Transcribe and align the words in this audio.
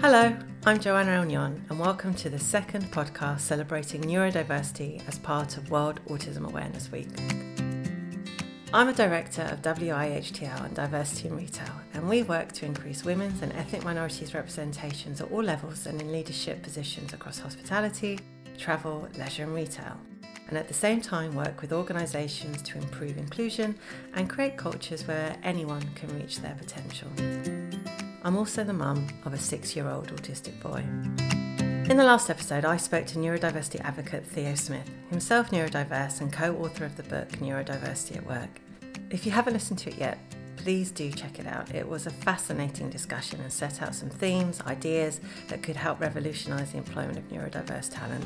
Hello, 0.00 0.32
I'm 0.64 0.78
Joanna 0.78 1.10
Elnion, 1.10 1.60
and 1.68 1.76
welcome 1.76 2.14
to 2.14 2.30
the 2.30 2.38
second 2.38 2.84
podcast 2.92 3.40
celebrating 3.40 4.00
neurodiversity 4.02 5.02
as 5.08 5.18
part 5.18 5.56
of 5.56 5.72
World 5.72 5.98
Autism 6.06 6.46
Awareness 6.46 6.92
Week. 6.92 7.08
I'm 8.72 8.86
a 8.86 8.92
director 8.92 9.42
of 9.42 9.60
WIHTL 9.62 10.64
and 10.64 10.72
Diversity 10.76 11.26
in 11.26 11.36
Retail, 11.36 11.72
and 11.94 12.08
we 12.08 12.22
work 12.22 12.52
to 12.52 12.64
increase 12.64 13.04
women's 13.04 13.42
and 13.42 13.52
ethnic 13.54 13.82
minorities 13.82 14.34
representations 14.34 15.20
at 15.20 15.32
all 15.32 15.42
levels 15.42 15.86
and 15.86 16.00
in 16.00 16.12
leadership 16.12 16.62
positions 16.62 17.12
across 17.12 17.40
hospitality, 17.40 18.20
travel, 18.56 19.08
leisure, 19.18 19.42
and 19.42 19.54
retail. 19.54 19.98
And 20.46 20.56
at 20.56 20.68
the 20.68 20.74
same 20.74 21.00
time, 21.00 21.34
work 21.34 21.60
with 21.60 21.72
organisations 21.72 22.62
to 22.62 22.78
improve 22.78 23.18
inclusion 23.18 23.76
and 24.14 24.30
create 24.30 24.56
cultures 24.56 25.08
where 25.08 25.36
anyone 25.42 25.82
can 25.96 26.16
reach 26.16 26.38
their 26.38 26.54
potential. 26.54 27.08
I'm 28.24 28.36
also 28.36 28.64
the 28.64 28.72
mum 28.72 29.06
of 29.24 29.32
a 29.32 29.38
six 29.38 29.76
year 29.76 29.88
old 29.88 30.08
autistic 30.08 30.60
boy. 30.60 30.82
In 31.88 31.96
the 31.96 32.04
last 32.04 32.28
episode, 32.28 32.64
I 32.64 32.76
spoke 32.76 33.06
to 33.06 33.18
neurodiversity 33.18 33.80
advocate 33.80 34.26
Theo 34.26 34.54
Smith, 34.56 34.90
himself 35.08 35.50
neurodiverse 35.50 36.20
and 36.20 36.32
co 36.32 36.54
author 36.56 36.84
of 36.84 36.96
the 36.96 37.04
book 37.04 37.28
Neurodiversity 37.38 38.16
at 38.16 38.26
Work. 38.26 38.60
If 39.10 39.24
you 39.24 39.32
haven't 39.32 39.54
listened 39.54 39.78
to 39.80 39.90
it 39.90 39.98
yet, 39.98 40.18
please 40.56 40.90
do 40.90 41.12
check 41.12 41.38
it 41.38 41.46
out. 41.46 41.72
It 41.74 41.88
was 41.88 42.06
a 42.06 42.10
fascinating 42.10 42.90
discussion 42.90 43.40
and 43.40 43.52
set 43.52 43.80
out 43.80 43.94
some 43.94 44.10
themes, 44.10 44.60
ideas 44.62 45.20
that 45.46 45.62
could 45.62 45.76
help 45.76 46.00
revolutionise 46.00 46.72
the 46.72 46.78
employment 46.78 47.18
of 47.18 47.28
neurodiverse 47.28 47.94
talent. 47.94 48.24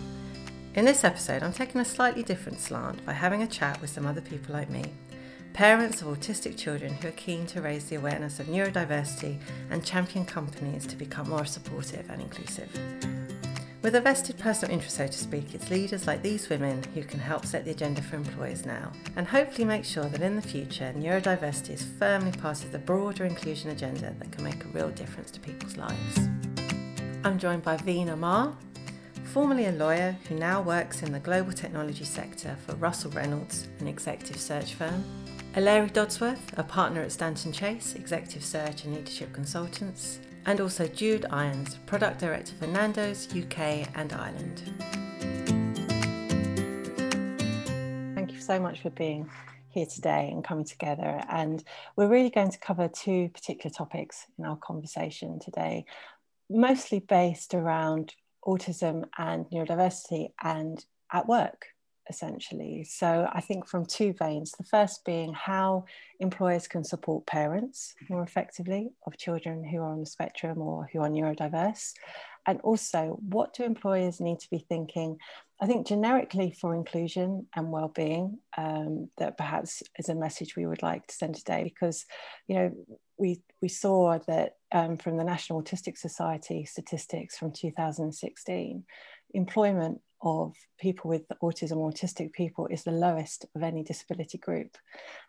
In 0.74 0.87
this 0.87 1.04
episode, 1.04 1.43
I'm 1.43 1.52
taking 1.52 1.82
a 1.82 1.84
slightly 1.84 2.23
different 2.23 2.59
slant 2.59 3.04
by 3.04 3.12
having 3.12 3.43
a 3.43 3.46
chat 3.46 3.79
with 3.82 3.90
some 3.90 4.06
other 4.06 4.23
people 4.23 4.54
like 4.54 4.70
me 4.70 4.84
parents 5.52 6.01
of 6.01 6.09
autistic 6.09 6.56
children 6.56 6.95
who 6.95 7.09
are 7.09 7.12
keen 7.12 7.47
to 7.47 7.60
raise 7.60 7.84
the 7.84 7.97
awareness 7.97 8.41
of 8.41 8.47
neurodiversity 8.47 9.38
and 9.70 9.84
champion 9.84 10.24
companies 10.24 10.87
to 10.87 10.97
become 10.97 11.29
more 11.29 11.45
supportive 11.45 12.09
and 12.09 12.23
inclusive. 12.23 12.71
With 13.82 13.96
a 13.96 14.01
vested 14.01 14.38
personal 14.38 14.73
interest, 14.73 14.96
so 14.96 15.07
to 15.09 15.13
speak, 15.13 15.54
it's 15.54 15.68
leaders 15.68 16.07
like 16.07 16.23
these 16.23 16.49
women 16.49 16.82
who 16.95 17.02
can 17.02 17.18
help 17.18 17.45
set 17.45 17.65
the 17.65 17.73
agenda 17.73 18.01
for 18.01 18.16
employers 18.16 18.65
now 18.65 18.93
and 19.16 19.26
hopefully 19.26 19.66
make 19.66 19.85
sure 19.85 20.04
that 20.04 20.23
in 20.23 20.37
the 20.37 20.43
future 20.43 20.95
neurodiversity 20.96 21.71
is 21.71 21.85
firmly 21.98 22.32
part 22.32 22.65
of 22.65 22.73
the 22.73 22.79
broader 22.79 23.24
inclusion 23.24 23.71
agenda 23.71 24.15
that 24.19 24.32
can 24.32 24.45
make 24.45 24.65
a 24.65 24.69
real 24.69 24.91
difference 24.91 25.30
to 25.32 25.41
people's 25.41 25.76
lives. 25.76 26.29
I'm 27.24 27.38
joined 27.38 27.63
by 27.63 27.76
Veena 27.76 28.16
Mar, 28.16 28.57
formerly 29.24 29.66
a 29.66 29.73
lawyer 29.73 30.16
who 30.29 30.37
now 30.37 30.63
works 30.63 31.02
in 31.02 31.13
the 31.13 31.21
global 31.21 31.52
technology 31.52 32.04
sector 32.04 32.57
for 32.65 32.74
Russell 32.76 33.10
Reynolds, 33.10 33.66
an 33.80 33.88
executive 33.88 34.38
search 34.38 34.74
firm, 34.74 35.04
Larry 35.60 35.90
Dodsworth, 35.90 36.56
a 36.56 36.62
partner 36.62 37.02
at 37.02 37.12
Stanton 37.12 37.52
Chase, 37.52 37.95
Executive 37.95 38.42
Search 38.42 38.84
and 38.84 38.95
Leadership 38.95 39.34
Consultants, 39.34 40.18
and 40.46 40.60
also 40.62 40.88
Jude 40.88 41.26
Irons, 41.30 41.76
Product 41.84 42.18
Director 42.18 42.54
for 42.58 42.66
Nando's 42.66 43.28
UK 43.36 43.86
and 43.95 44.14
Ireland. 44.14 44.62
Thank 48.14 48.32
you 48.32 48.40
so 48.40 48.58
much 48.58 48.80
for 48.80 48.88
being 48.90 49.28
here 49.68 49.84
today 49.84 50.30
and 50.32 50.42
coming 50.42 50.64
together. 50.64 51.23
And 51.28 51.62
we're 51.96 52.08
really 52.08 52.30
going 52.30 52.50
to 52.50 52.58
cover 52.58 52.88
two 52.88 53.28
particular 53.28 53.73
topics 53.73 54.26
in 54.38 54.46
our 54.46 54.56
conversation 54.56 55.38
today, 55.38 55.84
mostly 56.48 57.00
based 57.00 57.52
around 57.52 58.14
autism 58.46 59.04
and 59.18 59.45
neurodiversity 59.50 60.30
and 60.42 60.84
at 61.12 61.28
work 61.28 61.66
essentially. 62.08 62.84
So 62.84 63.28
I 63.32 63.40
think 63.40 63.66
from 63.66 63.86
two 63.86 64.12
veins. 64.12 64.53
The 64.53 64.64
first 64.64 65.04
being 65.04 65.32
how 65.32 65.84
employers 66.20 66.69
can 66.69 66.84
support 66.84 67.26
parents 67.26 67.94
more 68.08 68.22
effectively 68.22 68.91
of 69.06 69.16
children 69.16 69.64
who 69.64 69.78
are 69.78 69.92
on 69.92 70.00
the 70.00 70.06
spectrum 70.06 70.58
or 70.58 70.88
who 70.92 71.00
are 71.00 71.08
neurodiverse. 71.08 71.92
And 72.47 72.60
also, 72.62 73.19
what 73.28 73.54
do 73.54 73.62
employers 73.62 74.20
need 74.20 74.41
to 74.41 74.50
be 74.50 74.58
thinking? 74.58 75.19
I 75.60 75.66
think 75.66 75.86
generically 75.86 76.50
for 76.50 76.74
inclusion 76.74 77.46
and 77.54 77.70
well-being, 77.70 78.38
um, 78.56 79.10
that 79.18 79.38
perhaps 79.38 79.82
is 79.96 80.08
a 80.08 80.14
message 80.16 80.56
we 80.56 80.66
would 80.66 80.82
like 80.82 81.06
to 81.06 81.14
send 81.14 81.36
today, 81.36 81.62
because 81.62 82.04
you 82.48 82.56
know 82.56 82.72
we 83.16 83.42
we 83.60 83.68
saw 83.68 84.18
that 84.26 84.56
um, 84.72 84.96
from 84.96 85.18
the 85.18 85.24
National 85.24 85.62
Autistic 85.62 85.96
Society 85.96 86.64
statistics 86.64 87.38
from 87.38 87.52
2016, 87.52 88.84
employment 89.34 90.00
of 90.22 90.55
people 90.78 91.10
with 91.10 91.28
autism 91.43 91.78
autistic 91.78 92.33
people 92.33 92.66
is 92.66 92.84
the 92.84 92.93
lowest 92.93 93.47
of 93.55 93.62
any 93.62 93.83
disability 93.83 94.38
group. 94.38 94.77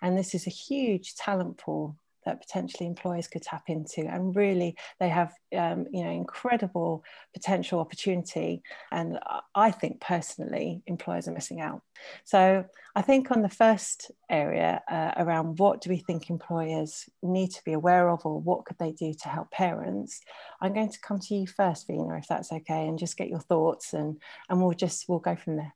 And 0.02 0.18
this 0.18 0.36
is 0.36 0.48
a 0.48 0.52
huge 0.52 1.16
talent 1.16 1.58
pool 1.58 1.98
that 2.26 2.42
potentially 2.42 2.88
employers 2.88 3.28
could 3.28 3.42
tap 3.42 3.64
into. 3.68 4.02
And 4.02 4.36
really 4.36 4.76
they 5.00 5.10
have 5.10 5.34
um, 5.56 5.86
you 5.92 6.04
know 6.04 6.12
incredible 6.12 7.04
potential 7.34 7.80
opportunity. 7.80 8.62
And 8.92 9.20
i 9.56 9.72
think 9.72 10.02
personally 10.02 10.82
employers 10.88 11.28
are 11.28 11.34
missing 11.34 11.62
out. 11.62 11.82
So 12.24 12.66
i 12.96 13.02
think 13.02 13.32
on 13.32 13.42
the 13.42 13.50
first 13.50 14.12
area 14.30 14.82
uh, 14.90 15.12
around 15.18 15.60
what 15.60 15.82
do 15.82 15.90
we 15.90 15.98
think 15.98 16.30
employers 16.30 17.10
need 17.22 17.50
to 17.52 17.64
be 17.64 17.74
aware 17.74 18.10
of 18.10 18.26
or 18.26 18.40
what 18.40 18.66
could 18.66 18.78
they 18.80 18.92
do 18.92 19.14
to 19.14 19.30
help 19.30 19.50
parents 19.52 20.22
i'm 20.62 20.74
going 20.74 20.90
to 20.90 21.00
come 21.00 21.20
to 21.20 21.36
you 21.36 21.48
first 21.48 21.88
Veena 21.88 22.20
if 22.20 22.28
that's 22.28 22.52
okay 22.52 22.88
and 22.88 23.00
just 23.00 23.18
get 23.18 23.30
your 23.30 23.40
thoughts 23.40 23.94
and 23.94 24.22
and 24.50 24.62
we'll 24.62 24.74
just 24.74 25.08
we'll 25.08 25.20
go 25.20 25.36
from 25.36 25.58
there. 25.58 25.74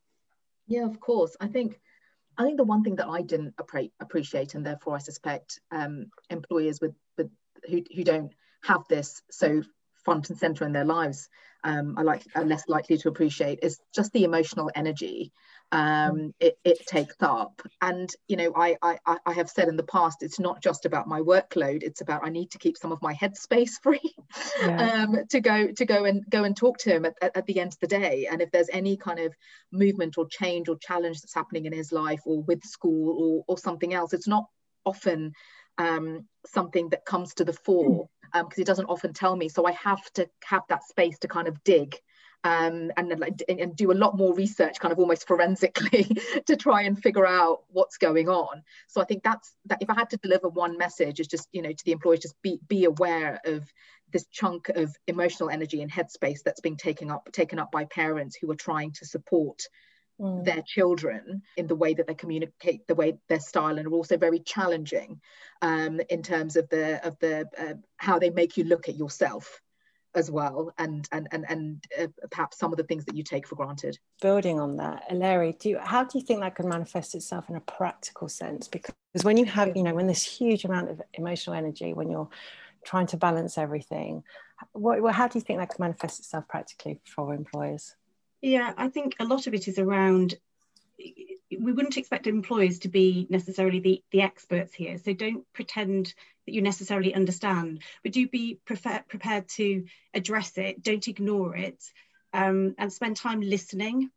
Yeah 0.68 0.86
of 0.86 1.00
course. 1.00 1.36
I 1.40 1.48
think 1.48 1.80
I 2.38 2.44
think 2.44 2.58
the 2.58 2.64
one 2.64 2.84
thing 2.84 2.98
that 2.98 3.08
I 3.08 3.22
didn't 3.22 3.56
appreciate, 4.00 4.56
and 4.56 4.66
therefore 4.66 4.96
I 4.96 5.00
suspect 5.00 5.60
um, 5.72 6.12
employers 6.30 6.80
with, 6.80 6.94
with 7.18 7.32
who, 7.68 7.84
who 7.96 8.04
don't 8.04 8.32
have 8.64 8.84
this 8.88 9.22
so 9.32 9.64
front 10.04 10.30
and 10.30 10.38
center 10.38 10.66
in 10.66 10.72
their 10.72 10.86
lives 10.86 11.30
um, 11.64 11.98
are 11.98 12.04
like 12.04 12.24
are 12.36 12.46
less 12.46 12.64
likely 12.68 12.98
to 12.98 13.10
appreciate 13.10 13.60
is 13.62 13.80
just 13.94 14.14
the 14.14 14.24
emotional 14.24 14.72
energy 14.76 15.34
um, 15.72 16.34
it, 16.40 16.58
it, 16.64 16.86
takes 16.88 17.16
up. 17.22 17.62
And 17.82 18.10
you 18.28 18.38
know, 18.38 18.54
I, 18.56 18.78
I 18.82 18.98
I 19.26 19.34
have 19.34 19.50
said 19.50 19.68
in 19.68 19.76
the 19.76 19.84
past, 19.84 20.24
it's 20.24 20.40
not 20.40 20.62
just 20.62 20.86
about 20.86 21.08
my 21.08 21.20
workload. 21.20 21.84
It's 21.84 22.02
about 22.02 22.26
I 22.26 22.30
need 22.30 22.52
to 22.52 22.58
keep 22.58 22.78
some 22.78 22.92
of 22.92 23.02
my 23.02 23.14
headspace 23.14 23.72
free 23.84 24.16
yeah. 24.62 25.06
um, 25.06 25.18
to 25.30 25.42
go 25.42 25.68
to 25.72 25.86
go 25.86 26.06
and 26.06 26.24
go 26.30 26.46
and 26.46 26.56
talk 26.56 26.78
to 26.80 26.92
him 26.92 27.06
at, 27.06 27.16
at, 27.22 27.36
at, 27.36 27.46
the 27.46 27.60
end 27.60 27.74
of 27.74 27.80
the 27.80 27.88
day. 27.88 28.28
And 28.32 28.42
if 28.42 28.52
there's 28.52 28.70
any 28.72 28.96
kind 28.96 29.20
of 29.20 29.34
movement 29.72 30.18
or 30.18 30.26
change 30.28 30.70
or 30.70 30.78
challenge 30.78 31.22
that's 31.22 31.36
happening 31.36 31.66
in 31.66 31.74
his 31.74 31.92
life 31.92 32.22
or 32.26 32.42
with 32.44 32.64
school 32.64 33.18
or 33.20 33.44
or 33.48 33.58
something 33.58 33.94
else, 33.94 34.14
it's 34.14 34.28
not 34.28 34.46
often 34.86 35.34
um, 35.78 36.26
something 36.46 36.90
that 36.90 37.06
comes 37.06 37.34
to 37.36 37.44
the 37.44 37.54
fore 37.54 38.10
because 38.34 38.44
um, 38.44 38.50
he 38.56 38.64
doesn't 38.64 38.86
often 38.86 39.14
tell 39.14 39.36
me. 39.36 39.50
So 39.50 39.66
I 39.66 39.72
have 39.72 40.04
to 40.14 40.30
have 40.46 40.64
that 40.70 40.84
space 40.84 41.20
to 41.20 41.28
kind 41.28 41.48
of 41.48 41.62
dig 41.64 41.98
um, 42.44 42.92
and 42.96 43.12
then 43.12 43.20
like 43.20 43.42
and 43.50 43.76
do 43.76 43.92
a 43.92 43.94
lot 43.94 44.18
more 44.18 44.34
research, 44.34 44.80
kind 44.80 44.92
of 44.92 45.00
almost 45.00 45.28
forensically, 45.28 46.04
to 46.46 46.56
try 46.56 46.84
and 46.84 47.02
figure 47.02 47.26
out 47.26 47.64
what's 47.70 47.98
going 47.98 48.30
on. 48.30 48.64
So 48.88 49.02
I 49.02 49.06
think 49.06 49.24
that's 49.24 49.54
that. 49.66 49.82
If 49.82 49.90
I 49.90 49.96
had 49.96 50.10
to 50.12 50.18
deliver 50.18 50.48
one 50.50 50.78
message, 50.78 51.20
is 51.20 51.28
just 51.28 51.48
you 51.52 51.62
know 51.62 51.72
to 51.72 51.86
the 51.86 51.92
employees, 51.92 52.22
just 52.22 52.42
be 52.42 52.60
be 52.68 52.86
aware 52.86 53.40
of 53.46 53.64
this 54.12 54.26
chunk 54.32 54.70
of 54.70 54.96
emotional 55.08 55.50
energy 55.50 55.82
and 55.82 55.92
headspace 55.92 56.44
that's 56.44 56.62
being 56.62 56.78
taken 56.78 57.12
up 57.12 57.30
taken 57.32 57.60
up 57.60 57.72
by 57.72 57.86
parents 57.86 58.38
who 58.40 58.50
are 58.52 58.56
trying 58.56 58.92
to 58.94 59.06
support 59.06 59.62
Mm. 60.20 60.46
their 60.46 60.64
children 60.66 61.44
in 61.58 61.68
the 61.68 61.76
way 61.76 61.94
that 61.94 62.08
they 62.08 62.16
communicate 62.16 62.88
the 62.88 62.96
way 62.96 63.20
their 63.30 63.40
style 63.40 63.78
and 63.78 63.88
are 63.88 63.94
also 63.94 64.18
very 64.18 64.40
challenging 64.40 65.22
um, 65.62 66.02
in 66.10 66.24
terms 66.24 66.56
of 66.56 66.68
the 66.70 67.06
of 67.06 67.20
the 67.20 67.48
uh, 67.56 67.76
how 67.98 68.18
they 68.18 68.32
make 68.32 68.58
you 68.58 68.64
look 68.64 68.90
at 68.90 68.96
yourself 68.96 69.62
as 70.16 70.32
well 70.32 70.74
and 70.78 71.08
and 71.12 71.28
and, 71.32 71.46
and 71.50 71.84
uh, 72.00 72.08
perhaps 72.32 72.58
some 72.58 72.72
of 72.72 72.78
the 72.78 72.84
things 72.84 73.06
that 73.06 73.16
you 73.16 73.24
take 73.24 73.48
for 73.48 73.56
granted. 73.56 73.98
Building 74.22 74.60
on 74.60 74.78
that 74.78 75.04
larry 75.12 75.56
do 75.60 75.70
you 75.70 75.80
how 75.80 76.04
do 76.04 76.18
you 76.18 76.26
think 76.26 76.42
that 76.42 76.56
can 76.56 76.68
manifest 76.68 77.16
itself 77.16 77.50
in 77.50 77.56
a 77.56 77.62
practical 77.62 78.28
sense? 78.28 78.68
Because 78.68 78.94
when 79.24 79.38
you 79.38 79.46
have 79.46 79.76
you 79.76 79.84
know 79.84 79.94
when 79.94 80.08
this 80.08 80.24
huge 80.24 80.66
amount 80.66 80.90
of 80.90 81.02
emotional 81.14 81.56
energy 81.56 81.94
when 81.94 82.10
you're 82.10 82.30
trying 82.86 83.08
to 83.08 83.18
balance 83.18 83.58
everything 83.58 84.24
what, 84.74 85.14
how 85.14 85.28
do 85.28 85.38
you 85.38 85.44
think 85.44 85.60
that 85.60 85.70
can 85.70 85.84
manifest 85.84 86.20
itself 86.20 86.48
practically 86.48 87.00
for 87.04 87.34
employers? 87.34 87.96
Yeah 88.42 88.74
i 88.78 88.88
think 88.88 89.16
a 89.20 89.26
lot 89.26 89.48
of 89.48 89.54
it 89.54 89.68
is 89.68 89.80
around 89.80 90.36
we 91.00 91.72
wouldn't 91.72 91.98
expect 91.98 92.28
employers 92.28 92.80
to 92.80 92.90
be 92.90 93.28
necessarily 93.30 93.80
the, 93.80 94.04
the 94.12 94.22
experts 94.22 94.74
here. 94.74 94.98
So 94.98 95.14
don't 95.14 95.46
pretend 95.54 96.14
that 96.46 96.54
you 96.54 96.62
necessarily 96.62 97.14
understand, 97.14 97.84
but 98.04 98.12
do 98.12 98.28
be 98.28 98.60
prefer, 98.66 99.04
prepared 99.08 99.48
to 99.50 99.86
address 100.14 100.58
it. 100.58 100.84
Don't 100.84 101.08
ignore 101.08 101.56
it 101.56 101.82
um, 102.34 102.76
and 102.78 102.92
spend 102.92 103.18
time 103.18 103.42
listening. 103.42 104.10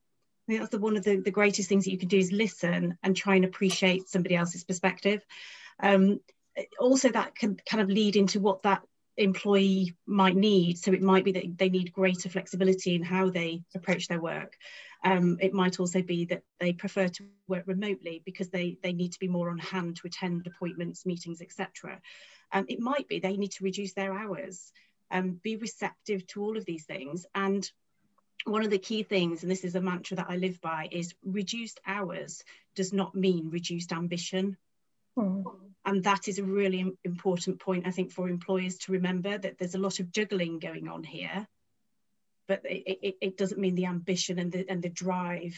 I 0.49 0.53
think 0.53 0.61
that's 0.61 0.71
the, 0.71 0.79
one 0.79 0.97
of 0.97 1.05
the, 1.05 1.17
the 1.17 1.31
greatest 1.31 1.69
things 1.69 1.85
that 1.85 1.93
you 1.93 1.99
can 1.99 2.09
do 2.09 2.19
is 2.19 2.33
listen 2.33 2.99
and 3.03 3.17
try 3.17 3.37
and 3.37 3.45
appreciate 3.45 4.09
somebody 4.09 4.35
else's 4.35 4.65
perspective. 4.65 5.25
Um, 5.83 6.21
also, 6.79 7.11
that 7.11 7.35
can 7.35 7.59
kind 7.69 7.83
of 7.83 7.89
lead 7.89 8.17
into 8.17 8.41
what 8.41 8.63
that 8.63 8.83
employee 9.17 9.95
might 10.07 10.37
need. 10.37 10.79
So 10.79 10.93
it 10.93 11.03
might 11.03 11.25
be 11.25 11.33
that 11.33 11.59
they 11.59 11.69
need 11.69 11.93
greater 11.93 12.29
flexibility 12.29 12.95
in 12.95 13.03
how 13.03 13.31
they 13.31 13.63
approach 13.75 14.09
their 14.09 14.21
work. 14.21 14.57
Um, 15.03 15.39
it 15.41 15.55
might 15.55 15.81
also 15.81 16.03
be 16.03 16.27
that 16.27 16.43
they 16.59 16.73
prefer 16.73 17.09
to 17.09 17.25
work 17.49 17.65
remotely 17.67 18.23
because 18.25 18.51
they, 18.51 18.79
they 18.83 18.93
need 18.93 19.13
to 19.13 19.19
be 19.19 19.29
more 19.29 19.49
on 19.51 19.59
hand 19.59 19.97
to 19.97 20.07
attend 20.07 20.47
appointments, 20.47 21.07
meetings, 21.07 21.41
etc. 21.41 22.01
Um, 22.53 22.67
it 22.69 22.81
might 22.81 23.09
be 23.09 23.19
they 23.19 23.37
need 23.37 23.53
to 23.53 23.65
reduce 23.65 23.95
their 23.95 24.13
hours. 24.13 24.73
um, 25.11 25.41
be 25.43 25.57
receptive 25.57 26.27
to 26.29 26.43
all 26.43 26.57
of 26.57 26.65
these 26.65 26.85
things. 26.85 27.27
And 27.35 27.69
one 28.45 28.65
of 28.65 28.71
the 28.71 28.79
key 28.79 29.03
things, 29.03 29.43
and 29.43 29.51
this 29.51 29.65
is 29.65 29.75
a 29.75 29.81
mantra 29.81 30.17
that 30.19 30.31
I 30.31 30.37
live 30.37 30.61
by, 30.61 30.89
is 30.91 31.15
reduced 31.25 31.81
hours 31.87 32.45
does 32.75 32.93
not 32.93 33.15
mean 33.15 33.51
reduced 33.51 33.93
ambition. 33.93 34.57
Mm. 35.19 35.45
And 35.85 36.05
that 36.05 36.29
is 36.29 36.39
a 36.39 36.45
really 36.45 36.93
important 37.05 37.61
point, 37.61 37.87
I 37.87 37.91
think, 37.91 38.13
for 38.13 38.29
employers 38.29 38.79
to 38.79 38.93
remember 38.93 39.37
that 39.37 39.59
there's 39.59 39.75
a 39.75 39.79
lot 39.79 39.99
of 39.99 40.13
juggling 40.13 40.59
going 40.59 40.89
on 40.89 41.03
here, 41.03 41.47
but 42.51 42.63
it, 42.65 42.99
it, 43.01 43.17
it 43.21 43.37
doesn't 43.37 43.61
mean 43.61 43.77
the 43.77 43.87
ambition 43.87 44.41
and 44.41 44.51
the, 44.51 44.69
and 44.69 44.83
the 44.83 44.89
drive 44.89 45.57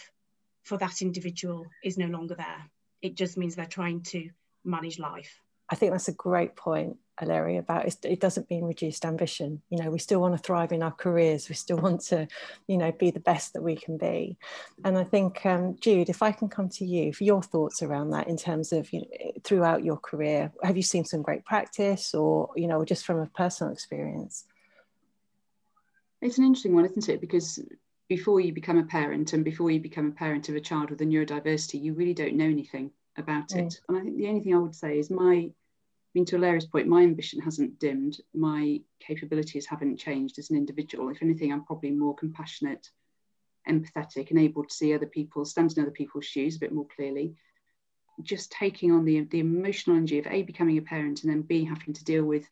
for 0.62 0.76
that 0.76 1.00
individual 1.00 1.64
is 1.82 1.96
no 1.96 2.06
longer 2.06 2.34
there. 2.34 2.70
It 3.00 3.14
just 3.14 3.38
means 3.38 3.54
they're 3.54 3.64
trying 3.64 4.02
to 4.12 4.28
manage 4.62 4.98
life. 4.98 5.40
I 5.70 5.74
think 5.74 5.92
that's 5.92 6.08
a 6.08 6.12
great 6.12 6.54
point, 6.54 6.98
Larry, 7.22 7.56
about 7.56 7.86
it, 7.86 7.96
it 8.04 8.20
doesn't 8.20 8.50
mean 8.50 8.64
reduced 8.64 9.06
ambition. 9.06 9.62
You 9.70 9.82
know, 9.82 9.90
we 9.90 9.98
still 9.98 10.20
want 10.20 10.36
to 10.36 10.42
thrive 10.42 10.70
in 10.70 10.82
our 10.82 10.92
careers. 10.92 11.48
We 11.48 11.54
still 11.54 11.78
want 11.86 12.02
to, 12.08 12.28
you 12.66 12.76
know, 12.76 12.92
be 12.92 13.10
the 13.10 13.20
best 13.20 13.54
that 13.54 13.62
we 13.62 13.74
can 13.74 13.96
be. 13.96 14.36
And 14.84 14.98
I 14.98 15.04
think, 15.04 15.46
um, 15.46 15.78
Jude, 15.80 16.10
if 16.10 16.22
I 16.22 16.30
can 16.30 16.50
come 16.50 16.68
to 16.68 16.84
you 16.84 17.14
for 17.14 17.24
your 17.24 17.42
thoughts 17.42 17.82
around 17.82 18.10
that 18.10 18.28
in 18.28 18.36
terms 18.36 18.74
of, 18.74 18.92
you 18.92 19.00
know, 19.00 19.32
throughout 19.44 19.82
your 19.82 19.96
career, 19.96 20.52
have 20.62 20.76
you 20.76 20.82
seen 20.82 21.06
some 21.06 21.22
great 21.22 21.46
practice 21.46 22.12
or, 22.12 22.50
you 22.54 22.68
know, 22.68 22.84
just 22.84 23.06
from 23.06 23.20
a 23.20 23.26
personal 23.28 23.72
experience? 23.72 24.44
It's 26.22 26.38
an 26.38 26.44
interesting 26.44 26.74
one, 26.74 26.86
isn't 26.86 27.08
it? 27.08 27.20
Because 27.20 27.58
before 28.08 28.40
you 28.40 28.52
become 28.52 28.78
a 28.78 28.84
parent 28.84 29.32
and 29.32 29.44
before 29.44 29.70
you 29.70 29.80
become 29.80 30.08
a 30.08 30.12
parent 30.12 30.48
of 30.48 30.54
a 30.54 30.60
child 30.60 30.90
with 30.90 31.00
a 31.02 31.04
neurodiversity, 31.04 31.82
you 31.82 31.94
really 31.94 32.14
don't 32.14 32.36
know 32.36 32.44
anything 32.44 32.92
about 33.16 33.48
mm. 33.48 33.66
it. 33.66 33.80
And 33.88 33.98
I 33.98 34.02
think 34.02 34.16
the 34.16 34.28
only 34.28 34.40
thing 34.40 34.54
I 34.54 34.58
would 34.58 34.74
say 34.74 34.98
is 34.98 35.10
my 35.10 35.50
I 36.14 36.18
mean, 36.18 36.26
to 36.26 36.38
Larry's 36.38 36.66
point, 36.66 36.88
my 36.88 37.02
ambition 37.02 37.40
hasn't 37.40 37.78
dimmed. 37.78 38.20
My 38.34 38.82
capabilities 39.00 39.64
haven't 39.64 39.96
changed 39.96 40.38
as 40.38 40.50
an 40.50 40.58
individual. 40.58 41.08
If 41.08 41.22
anything, 41.22 41.50
I'm 41.50 41.64
probably 41.64 41.90
more 41.90 42.14
compassionate, 42.14 42.90
empathetic, 43.66 44.28
and 44.28 44.38
able 44.38 44.64
to 44.64 44.74
see 44.74 44.92
other 44.92 45.06
people, 45.06 45.46
stand 45.46 45.72
in 45.74 45.82
other 45.82 45.90
people's 45.90 46.26
shoes 46.26 46.56
a 46.56 46.60
bit 46.60 46.74
more 46.74 46.86
clearly. 46.94 47.34
Just 48.20 48.52
taking 48.52 48.92
on 48.92 49.06
the, 49.06 49.22
the 49.22 49.40
emotional 49.40 49.96
energy 49.96 50.18
of 50.18 50.26
A, 50.26 50.42
becoming 50.42 50.76
a 50.76 50.82
parent, 50.82 51.22
and 51.22 51.32
then 51.32 51.40
B, 51.40 51.64
having 51.64 51.94
to 51.94 52.04
deal 52.04 52.24
with 52.24 52.46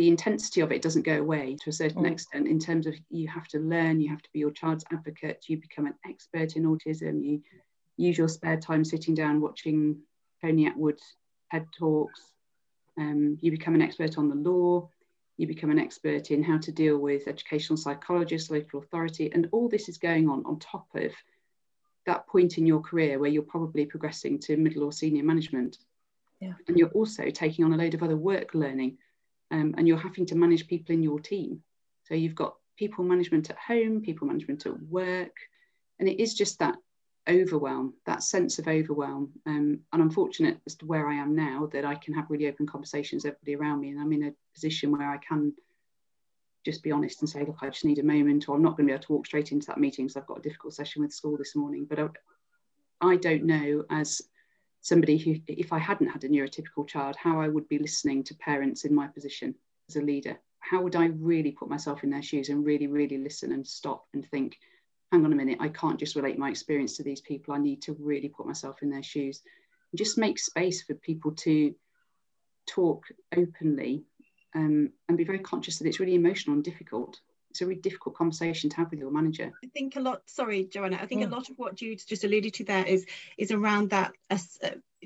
the 0.00 0.08
intensity 0.08 0.62
of 0.62 0.72
it 0.72 0.80
doesn't 0.80 1.04
go 1.04 1.18
away 1.18 1.58
to 1.60 1.68
a 1.68 1.74
certain 1.74 2.04
mm. 2.04 2.10
extent 2.10 2.48
in 2.48 2.58
terms 2.58 2.86
of 2.86 2.94
you 3.10 3.28
have 3.28 3.46
to 3.46 3.58
learn, 3.58 4.00
you 4.00 4.08
have 4.08 4.22
to 4.22 4.30
be 4.32 4.38
your 4.38 4.50
child's 4.50 4.82
advocate, 4.90 5.44
you 5.46 5.60
become 5.60 5.84
an 5.84 5.92
expert 6.08 6.56
in 6.56 6.62
autism, 6.64 7.22
you 7.22 7.42
use 7.98 8.16
your 8.16 8.26
spare 8.26 8.56
time 8.56 8.82
sitting 8.82 9.14
down 9.14 9.42
watching 9.42 9.98
Tony 10.40 10.70
Attwood 10.70 10.98
TED 11.52 11.66
Talks, 11.78 12.18
um, 12.96 13.36
you 13.42 13.50
become 13.50 13.74
an 13.74 13.82
expert 13.82 14.16
on 14.16 14.30
the 14.30 14.36
law, 14.36 14.88
you 15.36 15.46
become 15.46 15.70
an 15.70 15.78
expert 15.78 16.30
in 16.30 16.42
how 16.42 16.56
to 16.56 16.72
deal 16.72 16.96
with 16.96 17.28
educational 17.28 17.76
psychologists, 17.76 18.50
local 18.50 18.80
authority, 18.80 19.30
and 19.30 19.50
all 19.52 19.68
this 19.68 19.86
is 19.90 19.98
going 19.98 20.30
on 20.30 20.42
on 20.46 20.58
top 20.58 20.86
of 20.94 21.12
that 22.06 22.26
point 22.26 22.56
in 22.56 22.64
your 22.64 22.80
career 22.80 23.18
where 23.18 23.28
you're 23.28 23.42
probably 23.42 23.84
progressing 23.84 24.38
to 24.38 24.56
middle 24.56 24.82
or 24.82 24.92
senior 24.92 25.24
management. 25.24 25.76
Yeah. 26.40 26.54
And 26.68 26.78
you're 26.78 26.88
also 26.88 27.28
taking 27.28 27.66
on 27.66 27.74
a 27.74 27.76
load 27.76 27.92
of 27.92 28.02
other 28.02 28.16
work 28.16 28.54
learning 28.54 28.96
um, 29.50 29.74
and 29.76 29.86
you're 29.86 29.98
having 29.98 30.26
to 30.26 30.36
manage 30.36 30.66
people 30.66 30.94
in 30.94 31.02
your 31.02 31.20
team. 31.20 31.62
So 32.04 32.14
you've 32.14 32.34
got 32.34 32.54
people 32.76 33.04
management 33.04 33.50
at 33.50 33.58
home, 33.58 34.00
people 34.00 34.26
management 34.26 34.66
at 34.66 34.82
work, 34.82 35.36
and 35.98 36.08
it 36.08 36.20
is 36.20 36.34
just 36.34 36.58
that 36.58 36.76
overwhelm, 37.28 37.94
that 38.06 38.22
sense 38.22 38.58
of 38.58 38.66
overwhelm. 38.68 39.30
Um, 39.46 39.80
and 39.92 40.02
I'm 40.02 40.10
fortunate 40.10 40.58
as 40.66 40.74
to 40.76 40.86
where 40.86 41.08
I 41.08 41.14
am 41.14 41.34
now 41.34 41.68
that 41.72 41.84
I 41.84 41.94
can 41.94 42.14
have 42.14 42.30
really 42.30 42.48
open 42.48 42.66
conversations 42.66 43.24
with 43.24 43.34
everybody 43.34 43.56
around 43.56 43.80
me. 43.80 43.90
And 43.90 44.00
I'm 44.00 44.12
in 44.12 44.24
a 44.24 44.32
position 44.54 44.90
where 44.90 45.10
I 45.10 45.18
can 45.18 45.52
just 46.64 46.82
be 46.82 46.90
honest 46.90 47.20
and 47.20 47.28
say, 47.28 47.44
look, 47.44 47.58
I 47.62 47.68
just 47.68 47.84
need 47.84 47.98
a 47.98 48.04
moment, 48.04 48.48
or 48.48 48.56
I'm 48.56 48.62
not 48.62 48.76
going 48.76 48.86
to 48.86 48.90
be 48.90 48.94
able 48.94 49.04
to 49.04 49.12
walk 49.12 49.26
straight 49.26 49.52
into 49.52 49.66
that 49.68 49.78
meeting 49.78 50.06
because 50.06 50.16
I've 50.16 50.26
got 50.26 50.38
a 50.38 50.42
difficult 50.42 50.74
session 50.74 51.02
with 51.02 51.12
school 51.12 51.36
this 51.36 51.56
morning. 51.56 51.86
But 51.88 51.98
I, 51.98 52.08
I 53.00 53.16
don't 53.16 53.44
know, 53.44 53.84
as 53.90 54.22
somebody 54.80 55.18
who, 55.18 55.36
if 55.46 55.72
I 55.72 55.78
hadn't 55.78 56.08
had 56.08 56.24
a 56.24 56.28
neurotypical 56.28 56.86
child, 56.86 57.16
how 57.16 57.40
I 57.40 57.48
would 57.48 57.68
be 57.68 57.78
listening 57.78 58.24
to 58.24 58.34
parents 58.34 58.84
in 58.84 58.94
my 58.94 59.06
position 59.06 59.54
as 59.88 59.96
a 59.96 60.02
leader. 60.02 60.38
How 60.60 60.82
would 60.82 60.96
I 60.96 61.06
really 61.06 61.52
put 61.52 61.68
myself 61.68 62.04
in 62.04 62.10
their 62.10 62.22
shoes 62.22 62.48
and 62.48 62.64
really, 62.64 62.86
really 62.86 63.18
listen 63.18 63.52
and 63.52 63.66
stop 63.66 64.06
and 64.14 64.26
think, 64.26 64.58
hang 65.12 65.24
on 65.24 65.32
a 65.32 65.36
minute, 65.36 65.58
I 65.60 65.68
can't 65.68 65.98
just 65.98 66.16
relate 66.16 66.38
my 66.38 66.50
experience 66.50 66.96
to 66.96 67.02
these 67.02 67.20
people. 67.20 67.54
I 67.54 67.58
need 67.58 67.82
to 67.82 67.96
really 67.98 68.28
put 68.28 68.46
myself 68.46 68.82
in 68.82 68.90
their 68.90 69.02
shoes 69.02 69.42
just 69.96 70.18
make 70.18 70.38
space 70.38 70.82
for 70.82 70.94
people 70.94 71.32
to 71.32 71.74
talk 72.66 73.06
openly 73.36 74.04
um, 74.54 74.90
and 75.08 75.18
be 75.18 75.24
very 75.24 75.38
conscious 75.38 75.78
that 75.78 75.86
it's 75.86 76.00
really 76.00 76.14
emotional 76.14 76.54
and 76.54 76.64
difficult. 76.64 77.20
It's 77.50 77.60
a 77.60 77.66
really 77.66 77.80
difficult 77.80 78.14
conversation 78.14 78.70
to 78.70 78.76
have 78.76 78.90
with 78.90 79.00
your 79.00 79.10
manager. 79.10 79.52
I 79.62 79.66
think 79.68 79.96
a 79.96 80.00
lot. 80.00 80.22
Sorry, 80.26 80.64
Joanna. 80.64 80.98
I 81.00 81.06
think 81.06 81.24
a 81.24 81.28
lot 81.28 81.50
of 81.50 81.58
what 81.58 81.74
Jude's 81.74 82.04
just 82.04 82.24
alluded 82.24 82.54
to 82.54 82.64
there 82.64 82.86
is 82.86 83.06
is 83.36 83.50
around 83.50 83.90
that. 83.90 84.12
Uh, 84.30 84.38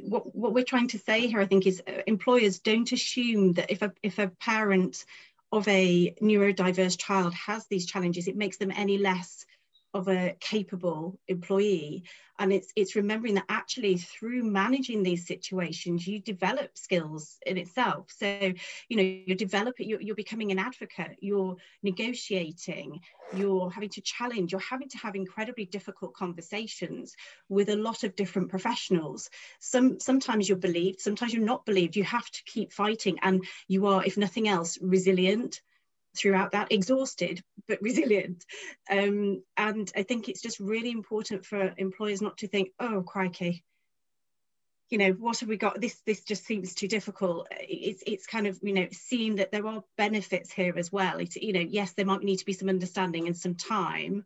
what 0.02 0.34
what 0.34 0.52
we're 0.52 0.64
trying 0.64 0.88
to 0.88 0.98
say 0.98 1.26
here, 1.26 1.40
I 1.40 1.46
think, 1.46 1.66
is 1.66 1.82
uh, 1.86 2.02
employers 2.06 2.58
don't 2.58 2.90
assume 2.92 3.52
that 3.54 3.70
if 3.70 3.82
a 3.82 3.92
if 4.02 4.18
a 4.18 4.28
parent 4.28 5.04
of 5.52 5.66
a 5.68 6.14
neurodiverse 6.20 6.98
child 6.98 7.32
has 7.34 7.66
these 7.66 7.86
challenges, 7.86 8.28
it 8.28 8.36
makes 8.36 8.56
them 8.58 8.72
any 8.74 8.98
less 8.98 9.46
of 9.94 10.08
a 10.08 10.36
capable 10.40 11.18
employee. 11.28 12.02
And 12.36 12.52
it's 12.52 12.72
it's 12.74 12.96
remembering 12.96 13.34
that 13.34 13.44
actually 13.48 13.96
through 13.96 14.42
managing 14.42 15.04
these 15.04 15.24
situations 15.24 16.04
you 16.04 16.20
develop 16.20 16.76
skills 16.76 17.38
in 17.46 17.56
itself. 17.58 18.10
So 18.16 18.52
you 18.88 18.96
know 18.96 19.22
you're 19.26 19.36
developing 19.36 19.88
you're, 19.88 20.00
you're 20.00 20.16
becoming 20.16 20.50
an 20.50 20.58
advocate 20.58 21.16
you're 21.20 21.56
negotiating 21.82 23.00
you're 23.36 23.70
having 23.70 23.88
to 23.90 24.00
challenge 24.00 24.50
you're 24.50 24.60
having 24.60 24.88
to 24.88 24.98
have 24.98 25.14
incredibly 25.14 25.64
difficult 25.64 26.14
conversations 26.14 27.14
with 27.48 27.68
a 27.68 27.76
lot 27.76 28.02
of 28.02 28.16
different 28.16 28.48
professionals. 28.50 29.30
Some 29.60 30.00
sometimes 30.00 30.48
you're 30.48 30.58
believed 30.58 31.00
sometimes 31.00 31.32
you're 31.32 31.44
not 31.44 31.64
believed. 31.64 31.94
You 31.94 32.04
have 32.04 32.28
to 32.28 32.42
keep 32.46 32.72
fighting 32.72 33.18
and 33.22 33.44
you 33.68 33.86
are 33.86 34.04
if 34.04 34.16
nothing 34.16 34.48
else 34.48 34.76
resilient 34.82 35.60
throughout 36.16 36.52
that, 36.52 36.72
exhausted 36.72 37.42
but 37.68 37.78
resilient. 37.82 38.44
Um, 38.90 39.42
and 39.56 39.90
I 39.96 40.02
think 40.02 40.28
it's 40.28 40.42
just 40.42 40.60
really 40.60 40.90
important 40.90 41.44
for 41.44 41.72
employers 41.76 42.22
not 42.22 42.38
to 42.38 42.48
think, 42.48 42.70
oh, 42.78 43.02
crikey, 43.02 43.64
you 44.90 44.98
know, 44.98 45.12
what 45.12 45.40
have 45.40 45.48
we 45.48 45.56
got? 45.56 45.80
This 45.80 46.00
this 46.06 46.22
just 46.22 46.44
seems 46.44 46.74
too 46.74 46.88
difficult. 46.88 47.48
It's 47.50 48.02
it's 48.06 48.26
kind 48.26 48.46
of 48.46 48.58
you 48.62 48.74
know 48.74 48.86
seeing 48.92 49.36
that 49.36 49.50
there 49.50 49.66
are 49.66 49.82
benefits 49.96 50.52
here 50.52 50.74
as 50.76 50.92
well. 50.92 51.18
It's, 51.18 51.36
you 51.36 51.52
know, 51.52 51.66
yes, 51.66 51.92
there 51.92 52.06
might 52.06 52.22
need 52.22 52.36
to 52.38 52.44
be 52.44 52.52
some 52.52 52.68
understanding 52.68 53.26
and 53.26 53.36
some 53.36 53.54
time 53.54 54.24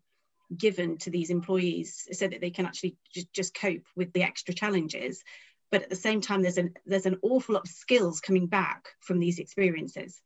given 0.56 0.96
to 0.98 1.10
these 1.10 1.30
employees 1.30 2.08
so 2.12 2.26
that 2.26 2.40
they 2.40 2.50
can 2.50 2.66
actually 2.66 2.96
just, 3.12 3.32
just 3.32 3.54
cope 3.54 3.84
with 3.94 4.12
the 4.14 4.22
extra 4.22 4.54
challenges 4.54 5.22
but 5.70 5.82
at 5.82 5.90
the 5.90 5.96
same 5.96 6.20
time 6.20 6.42
there's 6.42 6.58
an 6.58 6.74
there's 6.86 7.06
an 7.06 7.18
awful 7.22 7.54
lot 7.54 7.64
of 7.64 7.70
skills 7.70 8.20
coming 8.20 8.46
back 8.46 8.88
from 9.00 9.18
these 9.18 9.38
experiences 9.38 10.20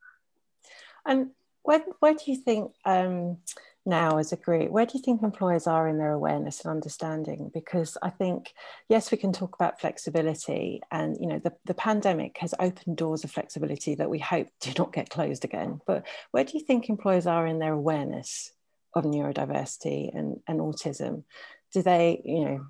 and 1.05 1.31
where, 1.63 1.85
where 2.01 2.15
do 2.15 2.31
you 2.31 2.37
think 2.37 2.73
um, 2.85 3.39
now 3.85 4.19
as 4.19 4.33
a 4.33 4.37
group, 4.37 4.71
where 4.71 4.87
do 4.87 4.97
you 4.97 5.03
think 5.03 5.23
employers 5.23 5.67
are 5.67 5.89
in 5.89 5.99
their 5.99 6.13
awareness 6.13 6.61
and 6.61 6.71
understanding? 6.71 7.51
Because 7.53 7.97
I 8.03 8.11
think, 8.11 8.53
yes, 8.89 9.11
we 9.11 9.19
can 9.19 9.33
talk 9.33 9.55
about 9.55 9.81
flexibility 9.81 10.81
and, 10.91 11.17
you 11.21 11.27
know, 11.27 11.39
the, 11.39 11.53
the 11.65 11.75
pandemic 11.75 12.39
has 12.39 12.55
opened 12.61 12.97
doors 12.97 13.25
of 13.25 13.31
flexibility 13.31 13.95
that 13.97 14.11
we 14.11 14.19
hope 14.19 14.49
do 14.61 14.73
not 14.79 14.93
get 14.93 15.11
closed 15.11 15.45
again. 15.45 15.81
But 15.87 16.07
where 16.31 16.45
do 16.45 16.57
you 16.57 16.65
think 16.65 16.89
employers 16.89 17.27
are 17.27 17.47
in 17.47 17.59
their 17.59 17.73
awareness 17.73 18.53
of 18.95 19.05
neurodiversity 19.05 20.17
and, 20.17 20.41
and 20.47 20.61
autism? 20.61 21.25
Do 21.73 21.83
they, 21.83 22.23
you 22.25 22.45
know, 22.45 22.67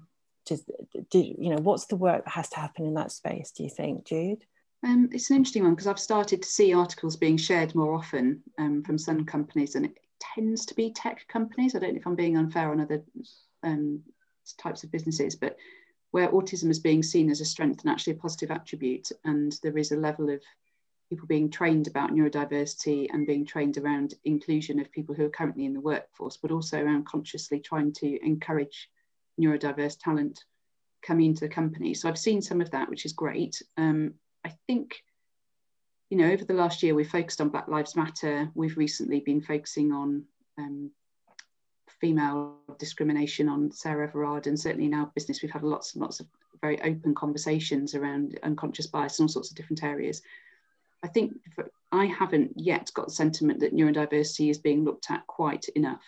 just 0.46 0.70
do, 1.10 1.18
you 1.18 1.50
know, 1.50 1.60
what's 1.60 1.86
the 1.86 1.96
work 1.96 2.24
that 2.24 2.30
has 2.32 2.48
to 2.50 2.58
happen 2.58 2.86
in 2.86 2.94
that 2.94 3.12
space, 3.12 3.50
do 3.50 3.62
you 3.62 3.70
think, 3.70 4.06
Jude? 4.06 4.44
Um, 4.84 5.08
it's 5.12 5.30
an 5.30 5.36
interesting 5.36 5.62
one 5.62 5.74
because 5.74 5.86
I've 5.86 5.98
started 5.98 6.42
to 6.42 6.48
see 6.48 6.74
articles 6.74 7.16
being 7.16 7.36
shared 7.36 7.74
more 7.74 7.94
often 7.94 8.42
um, 8.58 8.82
from 8.82 8.98
some 8.98 9.24
companies, 9.24 9.76
and 9.76 9.86
it 9.86 9.96
tends 10.20 10.66
to 10.66 10.74
be 10.74 10.92
tech 10.92 11.26
companies. 11.28 11.74
I 11.74 11.78
don't 11.78 11.92
know 11.92 12.00
if 12.00 12.06
I'm 12.06 12.16
being 12.16 12.36
unfair 12.36 12.70
on 12.70 12.80
other 12.80 13.02
um, 13.62 14.00
types 14.58 14.82
of 14.82 14.90
businesses, 14.90 15.36
but 15.36 15.56
where 16.10 16.28
autism 16.30 16.68
is 16.68 16.80
being 16.80 17.02
seen 17.02 17.30
as 17.30 17.40
a 17.40 17.44
strength 17.44 17.82
and 17.82 17.90
actually 17.90 18.14
a 18.14 18.16
positive 18.16 18.50
attribute, 18.50 19.10
and 19.24 19.56
there 19.62 19.78
is 19.78 19.92
a 19.92 19.96
level 19.96 20.28
of 20.30 20.42
people 21.08 21.26
being 21.26 21.50
trained 21.50 21.86
about 21.86 22.10
neurodiversity 22.10 23.06
and 23.12 23.26
being 23.26 23.44
trained 23.44 23.78
around 23.78 24.14
inclusion 24.24 24.80
of 24.80 24.90
people 24.90 25.14
who 25.14 25.26
are 25.26 25.30
currently 25.30 25.64
in 25.64 25.74
the 25.74 25.80
workforce, 25.80 26.38
but 26.38 26.50
also 26.50 26.82
around 26.82 27.06
consciously 27.06 27.60
trying 27.60 27.92
to 27.92 28.18
encourage 28.24 28.88
neurodiverse 29.40 29.96
talent 29.98 30.44
coming 31.02 31.26
into 31.26 31.40
the 31.40 31.48
company. 31.48 31.94
So 31.94 32.08
I've 32.08 32.18
seen 32.18 32.42
some 32.42 32.60
of 32.60 32.70
that, 32.70 32.88
which 32.88 33.04
is 33.04 33.12
great. 33.12 33.62
Um, 33.76 34.14
I 34.44 34.52
think, 34.66 35.02
you 36.10 36.16
know, 36.16 36.30
over 36.30 36.44
the 36.44 36.54
last 36.54 36.82
year, 36.82 36.94
we've 36.94 37.08
focused 37.08 37.40
on 37.40 37.48
Black 37.48 37.68
Lives 37.68 37.96
Matter. 37.96 38.50
We've 38.54 38.76
recently 38.76 39.20
been 39.20 39.40
focusing 39.40 39.92
on 39.92 40.24
um, 40.58 40.90
female 42.00 42.56
discrimination 42.78 43.48
on 43.48 43.70
Sarah 43.72 44.08
Everard, 44.08 44.46
and 44.46 44.58
certainly 44.58 44.86
in 44.86 44.94
our 44.94 45.10
business, 45.14 45.42
we've 45.42 45.50
had 45.50 45.62
lots 45.62 45.94
and 45.94 46.02
lots 46.02 46.20
of 46.20 46.26
very 46.60 46.80
open 46.82 47.14
conversations 47.14 47.94
around 47.94 48.38
unconscious 48.42 48.86
bias 48.86 49.18
and 49.18 49.24
all 49.24 49.32
sorts 49.32 49.50
of 49.50 49.56
different 49.56 49.82
areas. 49.82 50.22
I 51.02 51.08
think 51.08 51.32
I 51.90 52.06
haven't 52.06 52.52
yet 52.56 52.90
got 52.94 53.06
the 53.06 53.12
sentiment 53.12 53.60
that 53.60 53.74
neurodiversity 53.74 54.50
is 54.50 54.58
being 54.58 54.84
looked 54.84 55.10
at 55.10 55.26
quite 55.26 55.68
enough. 55.70 56.04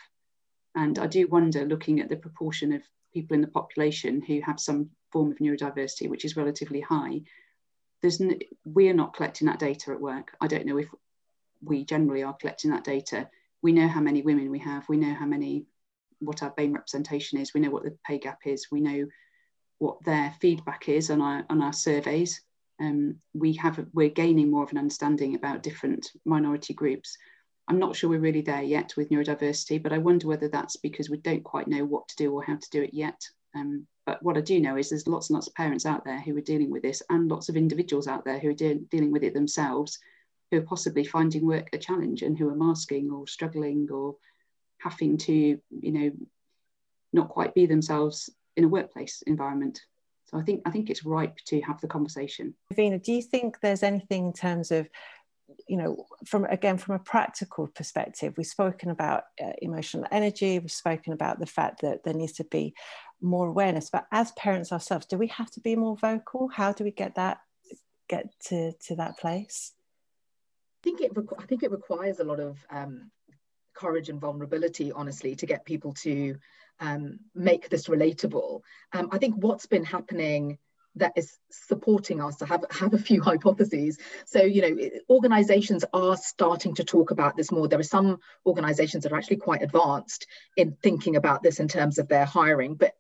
And 0.75 0.99
I 0.99 1.07
do 1.07 1.27
wonder, 1.29 1.65
looking 1.65 2.01
at 2.01 2.09
the 2.09 2.17
proportion 2.17 2.73
of 2.73 2.83
people 3.13 3.35
in 3.35 3.41
the 3.41 3.49
population 3.49 4.21
who 4.21 4.41
have 4.41 4.59
some 4.59 4.91
form 5.13 5.31
of 5.31 5.39
neurodiversity, 5.39 6.09
which 6.09 6.25
is 6.25 6.37
relatively 6.37 6.81
high, 6.81 7.23
there's 8.05 8.21
n- 8.21 8.39
we're 8.67 8.93
not 8.93 9.15
collecting 9.15 9.47
that 9.47 9.59
data 9.59 9.91
at 9.91 10.01
work. 10.01 10.37
I 10.39 10.47
don't 10.47 10.67
know 10.67 10.77
if 10.77 10.89
we 11.63 11.87
generally 11.87 12.23
are 12.23 12.35
collecting 12.35 12.71
that 12.71 12.85
data. 12.85 13.31
We 13.63 13.73
know 13.73 13.89
how 13.89 14.01
many 14.01 14.21
women 14.21 14.51
we 14.51 14.59
have. 14.59 14.87
We 14.91 14.99
know 14.99 15.15
how 15.15 15.25
many, 15.25 15.65
what 16.19 16.43
our 16.43 16.51
BAME 16.51 16.75
representation 16.75 17.39
is. 17.39 17.55
We 17.55 17.63
know 17.63 17.71
what 17.71 17.83
the 17.83 17.97
pay 18.07 18.19
gap 18.19 18.41
is. 18.45 18.67
We 18.71 18.83
know 18.83 19.07
what 19.79 20.05
their 20.05 20.35
feedback 20.39 20.87
is 20.91 21.11
on 21.11 21.23
our 21.23 21.47
on 21.49 21.63
our 21.63 21.73
surveys. 21.73 22.43
Um, 22.79 23.17
we 23.33 23.55
have 23.55 23.83
we're 23.95 24.11
gaining 24.11 24.51
more 24.51 24.65
of 24.65 24.73
an 24.73 24.79
understanding 24.79 25.35
about 25.35 25.63
different 25.63 26.11
minority 26.27 26.75
groups. 26.75 27.17
I'm 27.69 27.79
not 27.79 27.97
sure 27.97 28.11
we're 28.11 28.21
really 28.21 28.43
there 28.43 28.63
yet 28.63 28.99
with 28.99 29.09
neurodiversity, 29.09 29.83
but 29.83 29.95
I 29.95 29.99
wonder 29.99 30.29
whether 30.29 30.49
that's 30.49 30.77
because 30.77 31.09
we 31.09 31.17
don't 31.17 31.43
quite 31.43 31.69
know 31.69 31.87
what 31.87 32.07
to 32.09 32.17
do 32.17 32.35
or 32.35 32.45
how 32.45 32.57
to 32.57 32.71
do 32.71 32.83
it 32.83 32.93
yet. 32.93 33.19
Um, 33.55 33.87
but 34.07 34.23
what 34.23 34.37
I 34.37 34.41
do 34.41 34.61
know 34.61 34.77
is 34.77 34.91
there's 34.91 35.07
lots 35.07 35.31
and 35.31 35.35
lots 35.35 35.47
of 35.47 35.55
parents 35.55 35.87
out 35.87 36.05
there 36.05 36.21
who 36.21 36.37
are 36.37 36.43
dealing 36.43 36.71
with 36.71 36.83
this, 36.83 37.03
and 37.09 37.31
lots 37.31 37.49
of 37.49 37.57
individuals 37.57 38.07
out 38.07 38.25
there 38.25 38.39
who 38.39 38.51
are 38.51 38.55
de- 38.55 38.85
dealing 38.91 39.13
with 39.13 39.23
it 39.23 39.35
themselves, 39.35 39.99
who 40.51 40.59
are 40.59 40.63
possibly 40.63 41.05
finding 41.05 41.47
work 41.47 41.69
a 41.73 41.79
challenge 41.79 42.23
and 42.23 42.39
who 42.39 42.49
are 42.49 42.55
masking 42.55 43.11
or 43.11 43.27
struggling 43.27 43.89
or 43.91 44.17
having 44.79 45.17
to, 45.17 45.33
you 45.33 45.93
know, 45.93 46.11
not 47.13 47.29
quite 47.29 47.55
be 47.55 47.67
themselves 47.67 48.29
in 48.57 48.65
a 48.65 48.69
workplace 48.69 49.23
environment. 49.27 49.81
So 50.27 50.39
I 50.39 50.43
think 50.43 50.63
I 50.67 50.71
think 50.71 50.91
it's 50.91 51.05
ripe 51.05 51.37
to 51.47 51.61
have 51.63 51.81
the 51.81 51.89
conversation. 51.89 52.55
Veena, 52.75 53.03
do 53.03 53.13
you 53.13 53.23
think 53.23 53.61
there's 53.61 53.83
anything 53.83 54.27
in 54.27 54.33
terms 54.33 54.71
of 54.71 54.89
you 55.67 55.77
know 55.77 56.05
from 56.27 56.45
again 56.45 56.77
from 56.77 56.95
a 56.95 56.99
practical 56.99 57.67
perspective 57.69 58.35
we've 58.37 58.47
spoken 58.47 58.91
about 58.91 59.25
uh, 59.43 59.53
emotional 59.63 60.07
energy 60.11 60.59
we've 60.59 60.71
spoken 60.71 61.13
about 61.13 61.39
the 61.39 61.47
fact 61.47 61.81
that 61.81 62.05
there 62.05 62.13
needs 62.15 62.33
to 62.33 62.45
be 62.45 62.75
more 63.25 63.49
awareness. 63.49 63.91
But 63.91 64.07
as 64.13 64.33
parents 64.33 64.71
ourselves 64.71 65.07
do 65.07 65.17
we 65.17 65.29
have 65.29 65.51
to 65.53 65.61
be 65.61 65.75
more 65.75 65.97
vocal? 65.97 66.49
How 66.49 66.73
do 66.73 66.85
we 66.85 66.91
get 66.91 67.17
that 67.17 67.39
get 68.09 68.27
to 68.49 68.73
to 68.87 68.97
that 68.97 69.19
place? 69.19 69.73
I 70.83 70.85
think 70.85 71.01
it 71.01 71.13
i 71.39 71.47
think 71.47 71.63
it 71.63 71.71
requires 71.71 72.21
a 72.21 72.25
lot 72.25 72.41
of 72.41 72.59
um, 72.71 73.11
courage 73.73 74.11
and 74.11 74.21
vulnerability 74.21 74.93
honestly 74.93 75.35
to 75.35 75.47
get 75.47 75.65
people 75.65 75.95
to 75.95 76.37
um, 76.81 77.19
make 77.35 77.69
this 77.71 77.87
relatable. 77.87 78.61
Um, 78.93 79.09
I 79.11 79.19
think 79.19 79.37
what's 79.37 79.67
been 79.67 79.85
happening 79.85 80.59
that 80.97 81.13
is 81.17 81.37
supporting 81.51 82.21
us 82.21 82.37
to 82.37 82.47
have, 82.47 82.65
have 82.71 82.95
a 82.95 82.99
few 82.99 83.23
hypotheses. 83.31 83.99
So, 84.27 84.43
you 84.43 84.63
know, 84.63 84.91
organizations 85.11 85.85
are 85.93 86.17
starting 86.17 86.75
to 86.77 86.85
talk 86.85 87.11
about 87.11 87.37
this 87.37 87.51
more. 87.51 87.69
There 87.69 87.81
are 87.81 87.83
some 87.83 88.19
organizations 88.47 89.03
that 89.03 89.13
are 89.13 89.17
actually 89.17 89.37
quite 89.37 89.63
advanced 89.63 90.27
in 90.57 90.77
thinking 90.83 91.17
about 91.17 91.43
this 91.43 91.61
in 91.61 91.69
terms 91.69 91.99
of 91.99 92.09
their 92.09 92.25
hiring, 92.25 92.75
but 92.75 92.95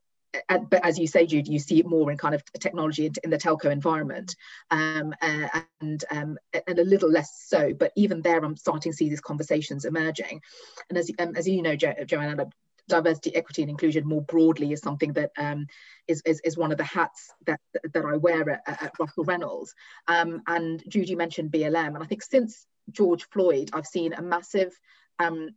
but 0.48 0.84
as 0.84 0.98
you 0.98 1.06
say, 1.06 1.26
Jude, 1.26 1.48
you 1.48 1.58
see 1.58 1.80
it 1.80 1.86
more 1.86 2.10
in 2.10 2.18
kind 2.18 2.34
of 2.34 2.42
technology 2.58 3.10
in, 3.22 3.30
the 3.30 3.38
telco 3.38 3.66
environment, 3.66 4.34
um, 4.70 5.14
uh, 5.22 5.48
and 5.80 6.04
um, 6.10 6.38
and 6.66 6.78
a 6.78 6.84
little 6.84 7.10
less 7.10 7.44
so. 7.46 7.72
But 7.72 7.92
even 7.96 8.22
there, 8.22 8.38
I'm 8.38 8.56
starting 8.56 8.92
to 8.92 8.96
see 8.96 9.08
these 9.08 9.20
conversations 9.20 9.84
emerging. 9.84 10.40
And 10.88 10.98
as 10.98 11.10
um, 11.18 11.36
as 11.36 11.46
you 11.46 11.62
know, 11.62 11.76
jo- 11.76 11.94
Joanna, 12.04 12.46
diversity, 12.88 13.34
equity, 13.34 13.62
and 13.62 13.70
inclusion 13.70 14.06
more 14.06 14.22
broadly 14.22 14.72
is 14.72 14.80
something 14.80 15.12
that 15.14 15.30
um, 15.38 15.66
is, 16.08 16.22
is, 16.24 16.40
is 16.44 16.56
one 16.56 16.72
of 16.72 16.78
the 16.78 16.84
hats 16.84 17.32
that, 17.46 17.60
that 17.92 18.04
I 18.04 18.16
wear 18.16 18.48
at, 18.50 18.62
at 18.66 18.92
Russell 18.98 19.24
Reynolds. 19.24 19.74
Um, 20.08 20.42
and 20.46 20.82
Jude 20.88 21.16
mentioned 21.16 21.52
BLM, 21.52 21.94
and 21.94 22.02
I 22.02 22.06
think 22.06 22.22
since 22.22 22.66
George 22.90 23.26
Floyd, 23.30 23.70
I've 23.72 23.86
seen 23.86 24.12
a 24.12 24.22
massive 24.22 24.72
um, 25.18 25.50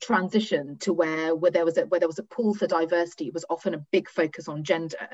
transition 0.00 0.78
to 0.78 0.92
where, 0.92 1.34
where 1.34 1.50
there 1.50 1.64
was 1.64 1.78
a 1.78 1.86
where 1.86 2.00
there 2.00 2.08
was 2.08 2.18
a 2.18 2.24
pool 2.24 2.54
for 2.54 2.66
diversity. 2.66 3.26
It 3.26 3.34
was 3.34 3.44
often 3.50 3.74
a 3.74 3.84
big 3.92 4.08
focus 4.08 4.48
on 4.48 4.64
gender, 4.64 5.08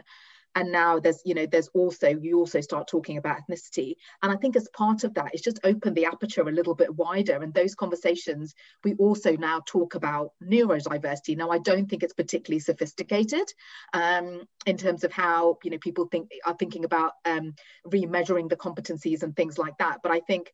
and 0.55 0.73
now 0.73 0.99
there's 0.99 1.23
you 1.25 1.35
know 1.35 1.47
there's 1.47 1.69
also 1.75 2.09
you 2.09 2.39
also 2.39 2.61
start 2.61 2.89
talking 2.89 3.17
about 3.17 3.39
ethnicity. 3.39 3.95
And 4.23 4.33
i 4.33 4.37
think 4.37 4.57
as 4.57 4.69
part 4.73 5.05
of 5.05 5.15
that 5.15 5.31
it's 5.33 5.43
just 5.43 5.61
opened 5.65 5.97
the 5.97 6.07
aperture 6.07 6.49
a 6.49 6.53
little 6.53 6.75
bit 6.75 6.95
wider. 6.95 7.43
And 7.43 7.55
those 7.55 7.75
conversations 7.75 8.55
we 8.85 8.95
also 8.95 9.37
now 9.37 9.63
talk 9.67 9.95
about 9.95 10.33
neurodiversity. 10.43 11.37
Now 11.37 11.51
i 11.51 11.59
don't 11.59 11.89
think 11.89 12.03
it's 12.03 12.15
particularly 12.15 12.61
sophisticated 12.61 13.53
um, 13.93 14.43
in 14.67 14.77
terms 14.77 15.05
of 15.05 15.13
how 15.13 15.59
you 15.65 15.71
know 15.71 15.79
people 15.79 16.07
think 16.07 16.31
are 16.45 16.57
thinking 16.57 16.85
about 16.85 17.13
um, 17.25 17.55
remeasuring 17.87 18.49
the 18.49 18.57
competencies 18.57 19.23
and 19.23 19.35
things 19.37 19.59
like 19.59 19.77
that. 19.79 19.99
But 20.03 20.13
i 20.13 20.21
think 20.21 20.53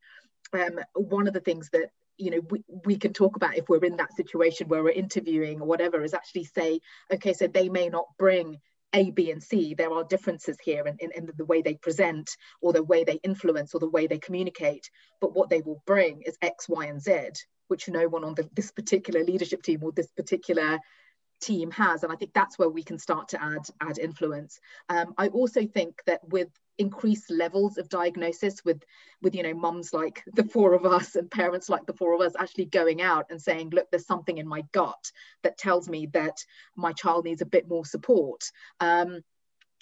um, 0.53 0.79
one 0.95 1.27
of 1.27 1.35
the 1.35 1.41
things 1.41 1.71
that 1.71 1.91
you 2.19 2.31
know 2.31 2.41
we, 2.51 2.65
we 2.85 2.97
can 2.97 3.13
talk 3.13 3.37
about 3.37 3.57
if 3.57 3.69
we're 3.69 3.85
in 3.85 3.97
that 3.97 4.15
situation 4.15 4.69
where 4.69 4.83
we're 4.83 4.91
interviewing 4.91 5.61
or 5.61 5.67
whatever 5.67 6.03
is 6.03 6.15
actually 6.15 6.45
say 6.45 6.81
okay 7.13 7.33
so 7.33 7.47
they 7.47 7.69
may 7.69 7.89
not 7.89 8.07
bring 8.19 8.59
a, 8.97 9.11
B, 9.11 9.31
and 9.31 9.43
C. 9.43 9.75
There 9.75 9.93
are 9.93 10.05
differences 10.05 10.57
here 10.65 10.87
in, 10.87 10.97
in, 10.99 11.11
in, 11.15 11.31
the 11.37 11.45
way 11.45 11.63
they 11.63 11.75
present 11.75 12.31
or 12.63 12.73
the 12.73 12.83
way 12.83 13.05
they 13.05 13.21
influence 13.23 13.75
or 13.75 13.79
the 13.79 13.91
way 13.91 14.07
they 14.07 14.19
communicate. 14.19 14.91
But 15.21 15.35
what 15.35 15.51
they 15.51 15.61
will 15.61 15.83
bring 15.87 16.23
is 16.23 16.39
X, 16.41 16.69
Y, 16.69 16.87
and 16.87 17.01
Z, 17.01 17.29
which 17.69 17.89
no 17.89 18.09
one 18.09 18.25
on 18.25 18.35
the, 18.35 18.49
this 18.55 18.73
particular 18.73 19.23
leadership 19.23 19.63
team 19.63 19.81
or 19.83 19.93
this 19.93 20.11
particular 20.13 20.81
team 21.39 21.71
has 21.71 22.03
and 22.03 22.11
i 22.11 22.17
think 22.17 22.33
that's 22.33 22.59
where 22.59 22.71
we 22.71 22.83
can 22.83 22.99
start 22.99 23.29
to 23.29 23.43
add 23.43 23.61
add 23.83 23.99
influence 23.99 24.59
um, 24.89 25.13
i 25.19 25.29
also 25.29 25.67
think 25.67 26.01
that 26.07 26.27
with 26.31 26.49
increased 26.79 27.31
levels 27.31 27.79
of 27.79 27.89
diagnosis 27.89 28.65
with 28.65 28.83
with 29.23 29.35
you 29.35 29.43
know 29.43 29.55
mums 29.55 29.93
like 29.93 30.23
the 30.35 30.45
four 30.45 30.75
of 30.75 30.85
us 30.85 31.17
and 31.17 31.31
parents 31.31 31.69
like 31.69 31.87
the 31.87 31.95
four 31.95 32.15
of 32.15 32.21
us 32.21 32.35
actually 32.39 32.67
going 32.67 33.01
out 33.01 33.27
and 33.31 33.41
saying 33.41 33.71
look 33.71 33.91
there's 33.91 34.07
something 34.07 34.39
in 34.39 34.47
my 34.47 34.63
gut 34.73 35.11
that 35.43 35.59
tells 35.59 35.89
me 35.89 36.07
that 36.13 36.37
my 36.77 36.93
child 36.93 37.25
needs 37.25 37.43
a 37.43 37.47
bit 37.47 37.69
more 37.69 37.85
support. 37.85 38.51
Um, 38.81 39.21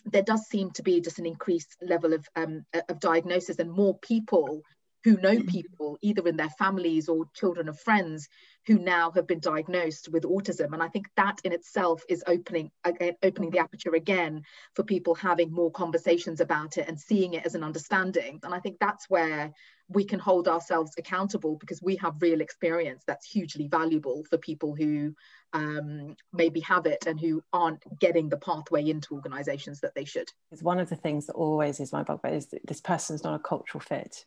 there 0.06 0.22
does 0.22 0.46
seem 0.46 0.70
to 0.72 0.82
be 0.82 1.00
just 1.00 1.18
an 1.18 1.26
increased 1.26 1.76
level 1.80 2.12
of 2.12 2.26
um, 2.36 2.64
of 2.88 3.00
diagnosis 3.00 3.58
and 3.58 3.70
more 3.70 3.98
people 3.98 4.62
who 5.04 5.18
know 5.18 5.36
mm-hmm. 5.36 5.48
people 5.48 5.98
either 6.02 6.26
in 6.26 6.36
their 6.36 6.50
families 6.50 7.08
or 7.08 7.26
children 7.34 7.68
of 7.68 7.78
friends 7.78 8.28
who 8.66 8.78
now 8.78 9.10
have 9.10 9.26
been 9.26 9.40
diagnosed 9.40 10.08
with 10.10 10.24
autism 10.24 10.72
and 10.72 10.82
i 10.82 10.88
think 10.88 11.06
that 11.16 11.38
in 11.44 11.52
itself 11.52 12.02
is 12.08 12.24
opening 12.26 12.70
again 12.84 13.14
opening 13.22 13.50
the 13.50 13.58
aperture 13.58 13.94
again 13.94 14.42
for 14.74 14.82
people 14.82 15.14
having 15.14 15.52
more 15.52 15.70
conversations 15.70 16.40
about 16.40 16.78
it 16.78 16.88
and 16.88 16.98
seeing 16.98 17.34
it 17.34 17.44
as 17.44 17.54
an 17.54 17.62
understanding 17.62 18.40
and 18.42 18.54
i 18.54 18.58
think 18.58 18.76
that's 18.80 19.08
where 19.08 19.52
we 19.88 20.04
can 20.04 20.18
hold 20.18 20.48
ourselves 20.48 20.92
accountable 20.96 21.56
because 21.56 21.82
we 21.82 21.96
have 21.96 22.22
real 22.22 22.40
experience 22.40 23.02
that's 23.06 23.30
hugely 23.30 23.68
valuable 23.68 24.24
for 24.30 24.38
people 24.38 24.74
who 24.74 25.14
um, 25.52 26.16
maybe 26.32 26.60
have 26.60 26.86
it 26.86 27.06
and 27.06 27.20
who 27.20 27.42
aren't 27.52 27.82
getting 28.00 28.30
the 28.30 28.38
pathway 28.38 28.88
into 28.88 29.14
organizations 29.14 29.80
that 29.80 29.94
they 29.94 30.06
should. 30.06 30.30
It's 30.50 30.62
one 30.62 30.80
of 30.80 30.88
the 30.88 30.96
things 30.96 31.26
that 31.26 31.34
always 31.34 31.80
is 31.80 31.92
my 31.92 32.02
bugbear 32.02 32.32
is 32.32 32.48
this 32.64 32.80
person's 32.80 33.24
not 33.24 33.34
a 33.34 33.38
cultural 33.38 33.80
fit 33.80 34.24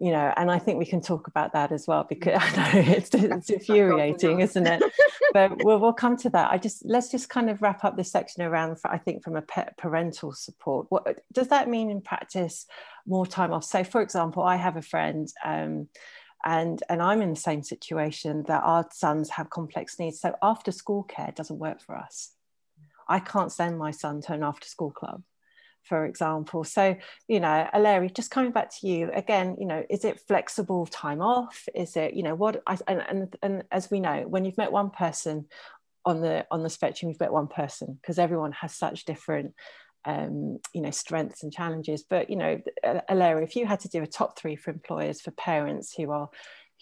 you 0.00 0.10
know 0.10 0.32
and 0.36 0.50
i 0.50 0.58
think 0.58 0.78
we 0.78 0.86
can 0.86 1.00
talk 1.00 1.28
about 1.28 1.52
that 1.52 1.70
as 1.70 1.86
well 1.86 2.04
because 2.08 2.42
i 2.56 2.72
know 2.72 2.80
it's, 2.80 3.10
it's 3.14 3.50
infuriating 3.50 4.40
isn't 4.40 4.66
it? 4.66 4.82
But 5.32 5.62
we'll, 5.62 5.78
we'll 5.78 5.92
come 5.92 6.16
to 6.16 6.30
that. 6.30 6.50
I 6.50 6.58
just 6.58 6.84
let's 6.84 7.08
just 7.08 7.28
kind 7.28 7.50
of 7.50 7.62
wrap 7.62 7.84
up 7.84 7.96
this 7.96 8.10
section 8.10 8.42
around 8.42 8.78
i 8.84 8.98
think 8.98 9.22
from 9.22 9.36
a 9.36 9.42
parental 9.78 10.32
support. 10.32 10.86
What 10.88 11.20
does 11.32 11.48
that 11.48 11.68
mean 11.68 11.88
in 11.88 12.00
practice 12.00 12.66
more 13.06 13.26
time 13.26 13.52
off? 13.52 13.62
So 13.62 13.84
for 13.84 14.00
example 14.00 14.42
i 14.42 14.56
have 14.56 14.76
a 14.76 14.82
friend 14.82 15.28
um, 15.44 15.86
and 16.44 16.82
and 16.88 17.00
i'm 17.00 17.22
in 17.22 17.30
the 17.30 17.40
same 17.48 17.62
situation 17.62 18.42
that 18.48 18.62
our 18.64 18.88
sons 18.90 19.30
have 19.30 19.50
complex 19.50 20.00
needs. 20.00 20.20
So 20.20 20.34
after 20.42 20.72
school 20.72 21.04
care 21.04 21.32
doesn't 21.32 21.58
work 21.58 21.80
for 21.80 21.94
us. 21.96 22.32
I 23.08 23.20
can't 23.20 23.52
send 23.52 23.78
my 23.78 23.92
son 23.92 24.22
to 24.22 24.32
an 24.32 24.42
after 24.42 24.66
school 24.66 24.90
club 24.90 25.22
for 25.82 26.06
example. 26.06 26.64
So, 26.64 26.96
you 27.28 27.40
know, 27.40 27.68
Larry, 27.78 28.10
just 28.10 28.30
coming 28.30 28.52
back 28.52 28.70
to 28.78 28.86
you 28.86 29.10
again, 29.12 29.56
you 29.58 29.66
know, 29.66 29.84
is 29.90 30.04
it 30.04 30.20
flexible 30.20 30.86
time 30.86 31.20
off? 31.20 31.68
Is 31.74 31.96
it, 31.96 32.14
you 32.14 32.22
know, 32.22 32.34
what, 32.34 32.62
I, 32.66 32.78
and, 32.86 33.02
and, 33.08 33.36
and 33.42 33.64
as 33.70 33.90
we 33.90 34.00
know, 34.00 34.24
when 34.28 34.44
you've 34.44 34.58
met 34.58 34.72
one 34.72 34.90
person 34.90 35.46
on 36.04 36.20
the, 36.20 36.46
on 36.50 36.62
the 36.62 36.70
spectrum, 36.70 37.10
you've 37.10 37.20
met 37.20 37.32
one 37.32 37.48
person 37.48 37.98
because 38.00 38.18
everyone 38.18 38.52
has 38.52 38.74
such 38.74 39.04
different, 39.04 39.54
um, 40.04 40.58
you 40.72 40.80
know, 40.80 40.90
strengths 40.90 41.42
and 41.42 41.52
challenges. 41.52 42.04
But, 42.08 42.30
you 42.30 42.36
know, 42.36 42.60
Larry, 43.12 43.44
if 43.44 43.56
you 43.56 43.66
had 43.66 43.80
to 43.80 43.88
do 43.88 44.02
a 44.02 44.06
top 44.06 44.38
three 44.38 44.56
for 44.56 44.70
employers, 44.70 45.20
for 45.20 45.30
parents 45.32 45.94
who 45.94 46.10
are, 46.10 46.30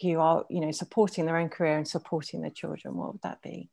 who 0.03 0.21
are, 0.21 0.45
you 0.49 0.61
know, 0.61 0.71
supporting 0.71 1.27
their 1.27 1.37
own 1.37 1.49
career 1.49 1.77
and 1.77 1.89
supporting 1.89 2.41
their 2.41 2.51
children, 2.51 2.95
what 2.95 3.13
would 3.13 3.23
that 3.23 3.43
be? 3.43 3.69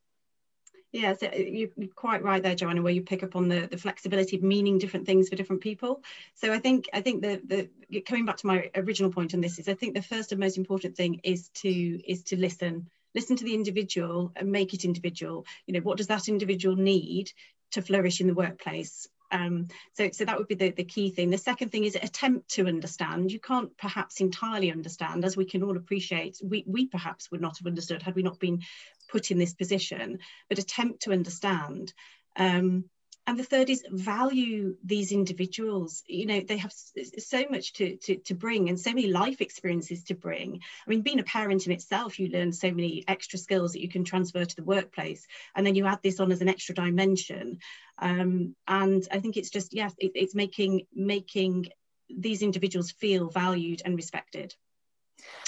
Yeah, 0.95 1.13
so 1.13 1.27
uh, 1.27 1.35
you're 1.35 1.67
quite 1.93 2.23
right 2.23 2.41
there, 2.41 2.55
Joanna, 2.55 2.81
where 2.81 2.93
you 2.93 3.01
pick 3.01 3.21
up 3.21 3.35
on 3.35 3.49
the, 3.49 3.67
the 3.69 3.77
flexibility 3.77 4.37
of 4.37 4.43
meaning 4.43 4.77
different 4.77 5.05
things 5.05 5.27
for 5.27 5.35
different 5.35 5.61
people. 5.61 6.01
So 6.35 6.53
I 6.53 6.59
think 6.59 6.85
I 6.93 7.01
think 7.01 7.21
the 7.21 7.41
the 7.89 7.99
coming 8.03 8.25
back 8.25 8.37
to 8.37 8.47
my 8.47 8.71
original 8.75 9.11
point 9.11 9.33
on 9.33 9.41
this 9.41 9.59
is 9.59 9.67
I 9.67 9.73
think 9.73 9.93
the 9.93 10.01
first 10.01 10.31
and 10.31 10.39
most 10.39 10.57
important 10.57 10.95
thing 10.95 11.19
is 11.25 11.49
to 11.55 11.69
is 12.09 12.23
to 12.25 12.37
listen. 12.39 12.89
Listen 13.13 13.35
to 13.35 13.43
the 13.43 13.53
individual 13.55 14.31
and 14.37 14.49
make 14.53 14.73
it 14.73 14.85
individual. 14.85 15.45
You 15.67 15.73
know, 15.73 15.81
what 15.81 15.97
does 15.97 16.07
that 16.07 16.29
individual 16.29 16.77
need 16.77 17.29
to 17.71 17.81
flourish 17.81 18.21
in 18.21 18.27
the 18.27 18.33
workplace? 18.33 19.05
Um, 19.35 19.67
so, 19.93 20.09
so 20.11 20.25
that 20.25 20.37
would 20.37 20.47
be 20.47 20.55
the, 20.55 20.71
the 20.71 20.83
key 20.83 21.09
thing. 21.09 21.29
The 21.29 21.37
second 21.37 21.69
thing 21.69 21.83
is 21.83 21.95
attempt 21.95 22.51
to 22.51 22.67
understand. 22.67 23.31
You 23.31 23.39
can't 23.39 23.75
perhaps 23.77 24.21
entirely 24.21 24.71
understand, 24.71 25.25
as 25.25 25.35
we 25.35 25.45
can 25.45 25.61
all 25.61 25.75
appreciate. 25.75 26.37
We, 26.41 26.63
we 26.65 26.87
perhaps 26.87 27.29
would 27.31 27.41
not 27.41 27.57
have 27.57 27.67
understood 27.67 28.01
had 28.01 28.15
we 28.15 28.23
not 28.23 28.39
been 28.39 28.61
put 29.09 29.31
in 29.31 29.37
this 29.37 29.53
position, 29.53 30.19
but 30.47 30.59
attempt 30.59 31.01
to 31.03 31.11
understand. 31.11 31.93
Um, 32.37 32.85
and 33.27 33.39
the 33.39 33.43
third 33.43 33.69
is 33.69 33.83
value 33.89 34.75
these 34.83 35.11
individuals. 35.11 36.03
You 36.07 36.25
know 36.25 36.41
they 36.41 36.57
have 36.57 36.73
so 36.73 37.45
much 37.49 37.73
to, 37.73 37.95
to, 37.97 38.17
to 38.17 38.33
bring 38.35 38.69
and 38.69 38.79
so 38.79 38.91
many 38.91 39.07
life 39.07 39.41
experiences 39.41 40.03
to 40.05 40.15
bring. 40.15 40.61
I 40.85 40.89
mean 40.89 41.01
being 41.01 41.19
a 41.19 41.23
parent 41.23 41.65
in 41.65 41.71
itself 41.71 42.19
you 42.19 42.29
learn 42.29 42.51
so 42.51 42.69
many 42.71 43.03
extra 43.07 43.39
skills 43.39 43.73
that 43.73 43.81
you 43.81 43.89
can 43.89 44.03
transfer 44.03 44.45
to 44.45 44.55
the 44.55 44.63
workplace. 44.63 45.25
And 45.55 45.65
then 45.65 45.75
you 45.75 45.85
add 45.85 45.99
this 46.03 46.19
on 46.19 46.31
as 46.31 46.41
an 46.41 46.49
extra 46.49 46.75
dimension. 46.75 47.59
Um, 47.97 48.55
and 48.67 49.07
i 49.09 49.19
think 49.19 49.37
it's 49.37 49.49
just 49.49 49.73
yes 49.73 49.93
it, 49.97 50.11
it's 50.15 50.35
making 50.35 50.85
making 50.93 51.67
these 52.09 52.41
individuals 52.41 52.91
feel 52.91 53.29
valued 53.29 53.81
and 53.85 53.95
respected 53.95 54.53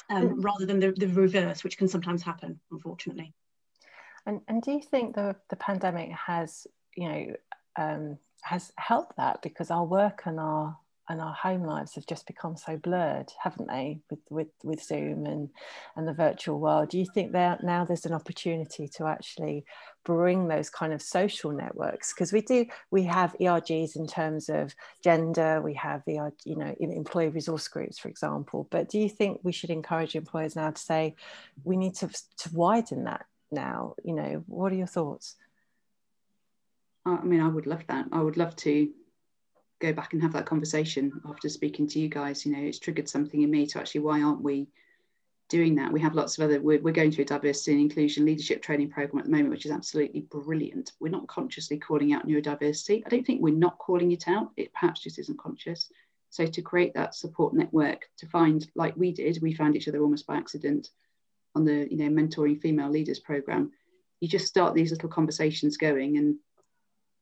um, 0.10 0.40
rather 0.40 0.66
than 0.66 0.80
the, 0.80 0.94
the 0.94 1.08
reverse 1.08 1.64
which 1.64 1.78
can 1.78 1.90
sometimes 1.90 2.24
happen 2.24 2.60
unfortunately. 2.72 3.34
And, 4.26 4.42
and 4.48 4.62
do 4.62 4.72
you 4.72 4.82
think 4.82 5.16
the, 5.16 5.36
the 5.50 5.56
pandemic 5.56 6.12
has 6.12 6.68
you 6.96 7.10
know 7.10 7.26
um, 7.78 8.18
has 8.42 8.72
helped 8.78 9.18
that 9.18 9.42
because 9.42 9.72
our 9.72 9.86
work 9.86 10.24
and 10.26 10.40
our 10.40 10.78
and 11.10 11.22
our 11.22 11.34
home 11.34 11.64
lives 11.64 11.96
have 11.96 12.06
just 12.06 12.28
become 12.28 12.58
so 12.58 12.76
blurred, 12.76 13.32
haven't 13.42 13.70
they, 13.70 14.02
with 14.10 14.20
with, 14.30 14.48
with 14.64 14.84
Zoom 14.84 15.26
and 15.26 15.50
and 15.96 16.08
the 16.08 16.14
virtual 16.14 16.60
world? 16.60 16.90
Do 16.90 17.00
you 17.00 17.06
think 17.14 17.32
that 17.32 17.64
now 17.64 17.86
there's 17.86 18.06
an 18.06 18.14
opportunity 18.14 18.88
to 18.90 19.06
actually 19.06 19.64
bring 20.04 20.48
those 20.48 20.70
kind 20.70 20.92
of 20.92 21.02
social 21.02 21.52
networks? 21.52 22.14
Because 22.14 22.34
we 22.34 22.42
do, 22.42 22.66
we 22.92 23.04
have 23.04 23.36
ERGs 23.40 23.96
in 23.96 24.06
terms 24.06 24.50
of 24.50 24.76
gender, 25.02 25.62
we 25.62 25.74
have 25.76 26.04
ER, 26.08 26.34
you 26.44 26.58
know, 26.58 26.76
employee 26.80 27.30
resource 27.30 27.68
groups, 27.68 27.98
for 27.98 28.10
example. 28.10 28.68
But 28.70 28.90
do 28.90 29.00
you 29.00 29.10
think 29.10 29.40
we 29.44 29.54
should 29.54 29.70
encourage 29.70 30.16
employers 30.16 30.56
now 30.56 30.72
to 30.72 30.82
say 30.82 31.16
we 31.64 31.78
need 31.78 31.96
to 31.96 32.10
to 32.10 32.50
widen 32.54 33.06
that 33.06 33.26
now? 33.50 33.96
You 34.04 34.14
know, 34.14 34.44
what 34.48 34.74
are 34.74 34.76
your 34.76 34.88
thoughts? 34.88 35.36
I 37.08 37.24
mean, 37.24 37.42
I 37.42 37.48
would 37.48 37.68
love 37.68 37.84
that. 37.88 38.08
I 38.12 38.22
would 38.22 38.38
love 38.38 38.56
to 38.58 38.90
go 39.80 39.94
back 39.94 40.14
and 40.14 40.22
have 40.22 40.34
that 40.34 40.46
conversation 40.46 41.12
after 41.28 41.50
speaking 41.50 41.88
to 41.88 42.00
you 42.00 42.10
guys. 42.10 42.46
You 42.46 42.52
know, 42.54 42.62
it's 42.62 42.80
triggered 42.80 43.08
something 43.08 43.42
in 43.42 43.52
me 43.52 43.66
to 43.68 43.80
actually, 43.80 44.02
why 44.02 44.22
aren't 44.22 44.42
we 44.42 44.68
doing 45.50 45.76
that? 45.76 45.94
We 45.94 46.02
have 46.02 46.16
lots 46.16 46.38
of 46.38 46.44
other, 46.44 46.60
we're, 46.60 46.82
we're 46.82 46.92
going 46.92 47.12
through 47.12 47.24
a 47.24 47.28
diversity 47.28 47.74
and 47.74 47.82
inclusion 47.82 48.26
leadership 48.26 48.62
training 48.62 48.90
program 48.90 49.20
at 49.20 49.26
the 49.26 49.32
moment, 49.32 49.52
which 49.52 49.66
is 49.66 49.72
absolutely 49.72 50.22
brilliant. 50.22 50.92
We're 51.00 51.10
not 51.10 51.28
consciously 51.28 51.78
calling 51.78 52.12
out 52.14 52.28
neurodiversity. 52.28 53.04
I 53.06 53.10
don't 53.10 53.26
think 53.26 53.42
we're 53.42 53.54
not 53.54 53.78
calling 53.78 54.12
it 54.12 54.28
out. 54.28 54.52
It 54.58 54.74
perhaps 54.74 55.02
just 55.02 55.20
isn't 55.20 55.40
conscious. 55.40 55.90
So 56.30 56.46
to 56.46 56.62
create 56.62 56.94
that 56.96 57.16
support 57.16 57.54
network, 57.54 58.10
to 58.18 58.28
find, 58.28 58.68
like 58.76 58.98
we 58.98 59.14
did, 59.14 59.40
we 59.42 59.54
found 59.54 59.76
each 59.76 59.88
other 59.88 60.02
almost 60.02 60.28
by 60.28 60.36
accident 60.36 60.90
on 61.56 61.64
the, 61.64 61.88
you 61.90 61.98
know, 61.98 62.10
mentoring 62.10 62.60
female 62.60 62.90
leaders 62.90 63.20
program. 63.20 63.72
You 64.20 64.28
just 64.28 64.48
start 64.48 64.74
these 64.74 64.92
little 64.92 65.10
conversations 65.10 65.78
going 65.78 66.18
and 66.18 66.36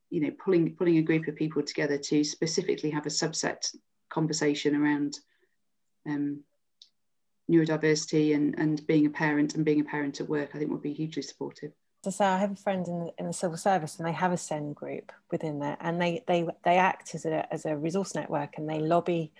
you 0.10 0.22
know 0.22 0.32
pulling 0.44 0.76
pulling 0.76 0.98
a 0.98 1.02
group 1.02 1.28
of 1.28 1.36
people 1.36 1.64
together 1.64 1.98
to 1.98 2.24
specifically 2.24 2.90
have 2.90 3.06
a 3.06 3.10
subset 3.10 3.76
conversation 4.10 4.76
around 4.76 5.20
um, 6.08 6.42
neurodiversity 7.50 8.36
and, 8.36 8.58
and 8.58 8.86
being 8.88 9.06
a 9.06 9.10
parent 9.10 9.56
and 9.56 9.66
being 9.66 9.82
a 9.82 9.84
parent 9.84 10.20
at 10.20 10.30
work, 10.30 10.52
I 10.54 10.58
think 10.58 10.72
would 10.72 10.82
be 10.82 10.94
hugely 10.94 11.22
supportive. 11.22 11.72
So, 12.04 12.12
so 12.12 12.26
I 12.26 12.38
have 12.38 12.52
a 12.52 12.56
friend 12.56 12.88
in 12.88 13.00
the, 13.00 13.14
in 13.18 13.28
the 13.28 13.34
civil 13.34 13.58
service 13.58 13.98
and 13.98 14.08
they 14.08 14.12
have 14.12 14.32
a 14.32 14.38
SEND 14.38 14.76
group 14.76 15.12
within 15.32 15.60
there 15.60 15.78
and 15.80 16.02
they, 16.02 16.24
they, 16.28 16.48
they 16.64 16.78
act 16.78 17.16
as 17.16 17.26
a, 17.26 17.52
as 17.54 17.66
a 17.66 17.76
resource 17.76 18.16
network 18.16 18.58
and 18.58 18.70
they 18.70 18.80
lobby 18.80 19.32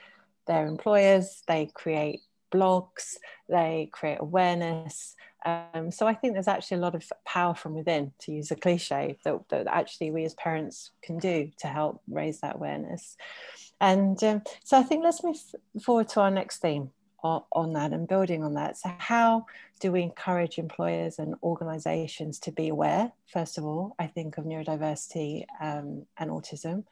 their 0.48 0.68
employers, 0.68 1.44
they 1.48 1.70
create 1.74 2.22
blogs, 2.52 3.16
they 3.50 3.90
create 3.92 4.18
awareness. 4.20 5.16
Um, 5.46 5.92
so 5.92 6.08
I 6.08 6.16
think 6.16 6.34
there's 6.34 6.48
actually 6.48 6.78
a 6.78 6.82
lot 6.82 6.96
of 6.96 7.04
power 7.24 7.54
from 7.54 7.76
within, 7.76 8.12
to 8.20 8.32
use 8.32 8.50
a 8.52 8.56
cliche, 8.56 9.18
that, 9.24 9.48
that 9.50 9.68
actually 9.68 10.12
we 10.12 10.26
as 10.26 10.34
parents 10.34 10.92
can 11.04 11.20
do 11.20 11.52
to 11.60 11.68
help 11.68 12.02
raise 12.10 12.42
that 12.42 12.56
awareness. 12.56 13.16
And 13.80 14.22
um, 14.24 14.42
so 14.64 14.78
I 14.78 14.84
think 14.84 15.04
let's 15.04 15.24
move 15.24 15.38
forward 15.84 16.10
to 16.10 16.22
our 16.22 16.32
next 16.32 16.58
theme 16.58 16.92
on, 17.26 17.44
on 17.52 17.74
that 17.74 17.92
and 17.92 18.08
building 18.08 18.44
on 18.44 18.54
that. 18.54 18.78
So, 18.78 18.92
how 18.98 19.46
do 19.80 19.92
we 19.92 20.02
encourage 20.02 20.58
employers 20.58 21.20
and 21.20 21.36
organizations 21.44 22.40
to 22.40 22.52
be 22.52 22.70
aware, 22.70 23.12
first 23.28 23.58
of 23.58 23.66
all, 23.66 23.96
I 24.00 24.08
think, 24.08 24.38
of 24.38 24.46
neurodiversity 24.46 25.46
um, 25.62 26.06
and 26.18 26.32
autism? 26.32 26.86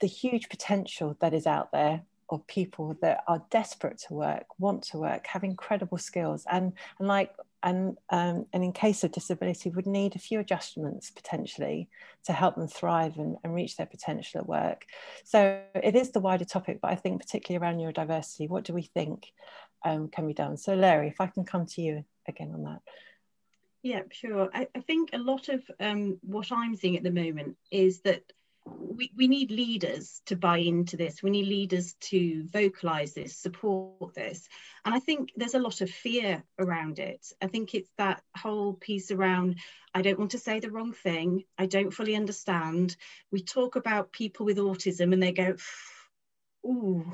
The 0.00 0.06
huge 0.06 0.48
potential 0.48 1.16
that 1.20 1.34
is 1.34 1.46
out 1.46 1.72
there 1.72 2.02
of 2.30 2.46
people 2.46 2.96
that 3.00 3.24
are 3.26 3.42
desperate 3.50 3.98
to 4.06 4.14
work, 4.14 4.44
want 4.58 4.82
to 4.82 4.98
work, 4.98 5.26
have 5.28 5.42
incredible 5.42 5.98
skills, 5.98 6.44
and 6.50 6.72
and 6.98 7.08
like 7.08 7.34
and 7.62 7.96
um, 8.10 8.46
and 8.52 8.62
in 8.62 8.72
case 8.72 9.02
of 9.04 9.12
disability 9.12 9.70
would 9.70 9.86
need 9.86 10.14
a 10.14 10.20
few 10.20 10.38
adjustments 10.40 11.10
potentially 11.10 11.88
to 12.24 12.32
help 12.32 12.56
them 12.56 12.68
thrive 12.68 13.18
and, 13.18 13.36
and 13.42 13.54
reach 13.54 13.76
their 13.76 13.86
potential 13.86 14.40
at 14.40 14.48
work. 14.48 14.84
So 15.24 15.60
it 15.74 15.96
is 15.96 16.10
the 16.10 16.20
wider 16.20 16.44
topic, 16.44 16.78
but 16.80 16.90
I 16.90 16.94
think 16.94 17.20
particularly 17.20 17.64
around 17.64 17.78
neurodiversity, 17.78 18.48
what 18.48 18.64
do 18.64 18.72
we 18.72 18.82
think 18.82 19.32
um, 19.84 20.08
can 20.08 20.26
be 20.26 20.34
done? 20.34 20.56
So 20.56 20.74
Larry, 20.74 21.08
if 21.08 21.20
I 21.20 21.26
can 21.26 21.44
come 21.44 21.66
to 21.66 21.82
you 21.82 22.04
again 22.26 22.52
on 22.54 22.62
that. 22.64 22.80
Yeah, 23.82 24.02
sure. 24.10 24.50
I, 24.52 24.66
I 24.74 24.80
think 24.80 25.10
a 25.12 25.18
lot 25.18 25.48
of 25.48 25.62
um, 25.80 26.18
what 26.22 26.50
I'm 26.50 26.76
seeing 26.76 26.96
at 26.96 27.04
the 27.04 27.10
moment 27.10 27.56
is 27.70 28.00
that 28.00 28.22
we, 28.78 29.12
we 29.16 29.28
need 29.28 29.50
leaders 29.50 30.20
to 30.26 30.36
buy 30.36 30.58
into 30.58 30.96
this. 30.96 31.22
We 31.22 31.30
need 31.30 31.46
leaders 31.46 31.94
to 32.00 32.44
vocalize 32.48 33.14
this, 33.14 33.36
support 33.36 34.14
this. 34.14 34.48
And 34.84 34.94
I 34.94 34.98
think 34.98 35.30
there's 35.36 35.54
a 35.54 35.60
lot 35.60 35.80
of 35.80 35.90
fear 35.90 36.42
around 36.58 36.98
it. 36.98 37.26
I 37.40 37.46
think 37.46 37.74
it's 37.74 37.90
that 37.98 38.22
whole 38.36 38.74
piece 38.74 39.10
around 39.10 39.56
I 39.94 40.02
don't 40.02 40.18
want 40.18 40.32
to 40.32 40.38
say 40.38 40.60
the 40.60 40.70
wrong 40.70 40.92
thing. 40.92 41.44
I 41.56 41.66
don't 41.66 41.92
fully 41.92 42.14
understand. 42.14 42.96
We 43.32 43.42
talk 43.42 43.76
about 43.76 44.12
people 44.12 44.46
with 44.46 44.58
autism 44.58 45.12
and 45.12 45.22
they 45.22 45.32
go, 45.32 45.56
ooh, 46.66 47.12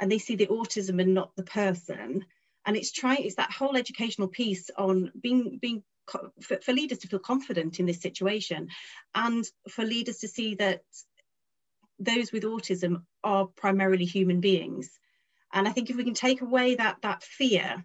and 0.00 0.10
they 0.10 0.18
see 0.18 0.36
the 0.36 0.46
autism 0.46 1.00
and 1.00 1.14
not 1.14 1.36
the 1.36 1.44
person. 1.44 2.24
And 2.64 2.76
it's 2.76 2.90
trying, 2.90 3.24
it's 3.24 3.36
that 3.36 3.52
whole 3.52 3.76
educational 3.76 4.28
piece 4.28 4.70
on 4.76 5.12
being 5.20 5.58
being 5.60 5.82
for, 6.08 6.58
for 6.60 6.72
leaders 6.72 6.98
to 6.98 7.08
feel 7.08 7.18
confident 7.18 7.80
in 7.80 7.86
this 7.86 8.00
situation 8.00 8.68
and 9.14 9.44
for 9.68 9.84
leaders 9.84 10.18
to 10.18 10.28
see 10.28 10.54
that 10.56 10.82
those 11.98 12.32
with 12.32 12.42
autism 12.42 13.02
are 13.24 13.46
primarily 13.56 14.04
human 14.04 14.40
beings. 14.40 14.90
And 15.52 15.66
i 15.66 15.72
think 15.72 15.90
if 15.90 15.96
we 15.96 16.04
can 16.04 16.14
take 16.14 16.42
away 16.42 16.74
that 16.74 16.98
that 17.02 17.22
fear 17.22 17.84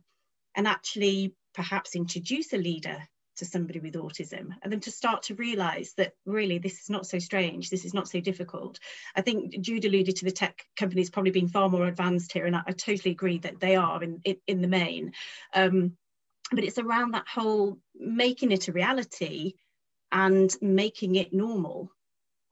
and 0.56 0.68
actually 0.68 1.34
perhaps 1.54 1.96
introduce 1.96 2.54
a 2.54 2.58
leader 2.58 2.98
to 3.38 3.46
somebody 3.46 3.80
with 3.80 3.94
autism 3.94 4.50
and 4.62 4.72
then 4.72 4.82
to 4.82 4.92
start 4.92 5.24
to 5.24 5.36
realize 5.36 5.94
that 5.96 6.14
really 6.26 6.58
this 6.60 6.82
is 6.82 6.90
not 6.90 7.08
so 7.08 7.18
strange 7.18 7.70
this 7.70 7.86
is 7.86 7.94
not 7.94 8.08
so 8.08 8.20
difficult. 8.20 8.80
I 9.16 9.22
think 9.22 9.62
jude 9.62 9.86
alluded 9.86 10.18
to 10.18 10.26
the 10.26 10.32
tech 10.32 10.66
companies 10.76 11.10
probably 11.10 11.32
being 11.32 11.48
far 11.48 11.70
more 11.70 11.88
advanced 11.88 12.34
here 12.34 12.46
and 12.46 12.56
i, 12.56 12.62
I 12.68 12.72
totally 12.74 13.12
agree 13.12 13.40
that 13.40 13.60
they 13.60 13.76
are 13.76 14.04
in 14.04 14.22
in, 14.26 14.38
in 14.48 14.62
the 14.62 14.68
main. 14.68 15.14
Um, 15.54 15.98
but 16.52 16.64
it's 16.64 16.78
around 16.78 17.12
that 17.12 17.28
whole 17.28 17.80
making 17.96 18.52
it 18.52 18.68
a 18.68 18.72
reality 18.72 19.54
and 20.12 20.54
making 20.62 21.16
it 21.16 21.34
normal. 21.34 21.92